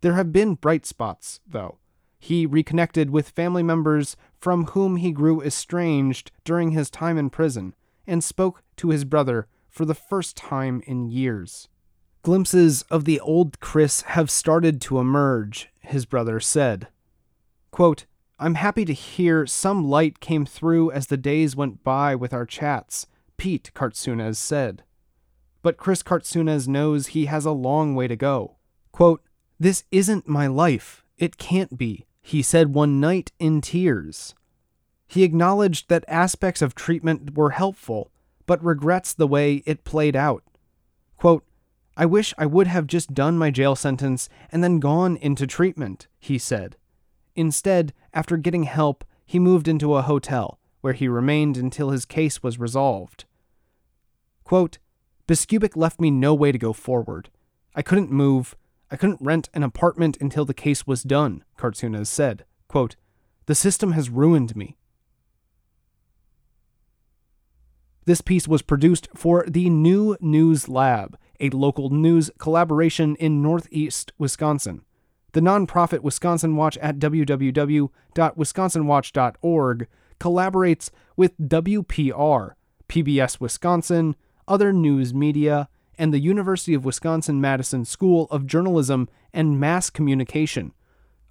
There 0.00 0.14
have 0.14 0.32
been 0.32 0.54
bright 0.54 0.86
spots, 0.86 1.40
though. 1.46 1.76
He 2.18 2.46
reconnected 2.46 3.10
with 3.10 3.30
family 3.30 3.62
members 3.62 4.16
from 4.38 4.66
whom 4.66 4.96
he 4.96 5.12
grew 5.12 5.42
estranged 5.42 6.30
during 6.44 6.70
his 6.70 6.90
time 6.90 7.18
in 7.18 7.30
prison 7.30 7.74
and 8.06 8.22
spoke 8.22 8.62
to 8.76 8.90
his 8.90 9.04
brother 9.04 9.46
for 9.68 9.84
the 9.84 9.94
first 9.94 10.36
time 10.36 10.82
in 10.86 11.10
years. 11.10 11.68
Glimpses 12.22 12.82
of 12.90 13.04
the 13.04 13.20
old 13.20 13.60
Chris 13.60 14.02
have 14.02 14.30
started 14.30 14.80
to 14.80 14.98
emerge, 14.98 15.68
his 15.80 16.06
brother 16.06 16.40
said. 16.40 16.88
Quote, 17.70 18.06
I'm 18.38 18.56
happy 18.56 18.84
to 18.84 18.92
hear 18.92 19.46
some 19.46 19.88
light 19.88 20.20
came 20.20 20.44
through 20.44 20.90
as 20.90 21.06
the 21.06 21.16
days 21.16 21.54
went 21.54 21.84
by 21.84 22.14
with 22.14 22.32
our 22.32 22.44
chats, 22.44 23.06
Pete 23.36 23.70
Kartsounis 23.74 24.36
said. 24.36 24.82
But 25.62 25.76
Chris 25.76 26.02
Kartsounis 26.02 26.66
knows 26.68 27.08
he 27.08 27.26
has 27.26 27.44
a 27.44 27.50
long 27.50 27.94
way 27.94 28.08
to 28.08 28.16
go. 28.16 28.56
Quote, 28.92 29.22
This 29.58 29.84
isn't 29.90 30.28
my 30.28 30.46
life. 30.46 31.04
It 31.18 31.38
can't 31.38 31.78
be 31.78 32.05
he 32.26 32.42
said 32.42 32.74
one 32.74 32.98
night 32.98 33.30
in 33.38 33.60
tears. 33.60 34.34
He 35.06 35.22
acknowledged 35.22 35.88
that 35.88 36.04
aspects 36.08 36.60
of 36.60 36.74
treatment 36.74 37.36
were 37.36 37.50
helpful, 37.50 38.10
but 38.46 38.64
regrets 38.64 39.14
the 39.14 39.28
way 39.28 39.62
it 39.64 39.84
played 39.84 40.16
out. 40.16 40.42
Quote, 41.16 41.44
I 41.96 42.04
wish 42.04 42.34
I 42.36 42.44
would 42.44 42.66
have 42.66 42.88
just 42.88 43.14
done 43.14 43.38
my 43.38 43.52
jail 43.52 43.76
sentence 43.76 44.28
and 44.50 44.64
then 44.64 44.80
gone 44.80 45.16
into 45.18 45.46
treatment, 45.46 46.08
he 46.18 46.36
said. 46.36 46.76
Instead, 47.36 47.92
after 48.12 48.36
getting 48.36 48.64
help, 48.64 49.04
he 49.24 49.38
moved 49.38 49.68
into 49.68 49.94
a 49.94 50.02
hotel, 50.02 50.58
where 50.80 50.94
he 50.94 51.06
remained 51.06 51.56
until 51.56 51.90
his 51.90 52.04
case 52.04 52.42
was 52.42 52.58
resolved. 52.58 53.24
Quote, 54.42 54.78
left 55.76 56.00
me 56.00 56.10
no 56.10 56.34
way 56.34 56.50
to 56.50 56.58
go 56.58 56.72
forward. 56.72 57.30
I 57.72 57.82
couldn't 57.82 58.10
move, 58.10 58.56
I 58.90 58.96
couldn't 58.96 59.20
rent 59.20 59.50
an 59.52 59.62
apartment 59.62 60.16
until 60.20 60.44
the 60.44 60.54
case 60.54 60.86
was 60.86 61.02
done, 61.02 61.44
Kartsounis 61.58 62.06
said. 62.06 62.44
Quote, 62.68 62.96
the 63.46 63.54
system 63.54 63.92
has 63.92 64.10
ruined 64.10 64.56
me. 64.56 64.76
This 68.04 68.20
piece 68.20 68.46
was 68.46 68.60
produced 68.62 69.08
for 69.14 69.44
the 69.48 69.70
New 69.70 70.16
News 70.20 70.68
Lab, 70.68 71.18
a 71.40 71.50
local 71.50 71.90
news 71.90 72.30
collaboration 72.38 73.16
in 73.16 73.42
Northeast 73.42 74.12
Wisconsin. 74.18 74.82
The 75.32 75.40
nonprofit 75.40 76.00
Wisconsin 76.00 76.56
Watch 76.56 76.78
at 76.78 76.98
www.wisconsinwatch.org 76.98 79.88
collaborates 80.18 80.90
with 81.16 81.38
WPR, 81.38 82.52
PBS 82.88 83.40
Wisconsin, 83.40 84.16
other 84.48 84.72
news 84.72 85.12
media, 85.12 85.68
and 85.98 86.12
the 86.12 86.20
University 86.20 86.74
of 86.74 86.84
Wisconsin 86.84 87.40
Madison 87.40 87.84
School 87.84 88.26
of 88.30 88.46
Journalism 88.46 89.08
and 89.32 89.60
Mass 89.60 89.90
Communication. 89.90 90.72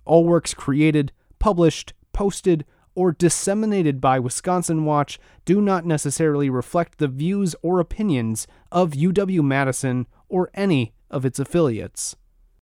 All 0.06 0.24
works 0.24 0.54
created, 0.54 1.12
published, 1.40 1.94
posted, 2.14 2.66
or 2.96 3.12
disseminated 3.12 4.00
by 4.00 4.20
Wisconsin 4.20 4.86
Watch 4.86 5.20
do 5.44 5.62
not 5.62 5.86
necessarily 5.86 6.50
reflect 6.50 6.98
the 6.98 7.08
views 7.08 7.56
or 7.62 7.80
opinions 7.80 8.48
of 8.72 8.92
UW 8.92 9.44
Madison 9.44 10.08
or 10.30 10.50
any 10.54 10.94
of 11.10 11.26
its 11.26 11.40
affiliates. 11.40 12.16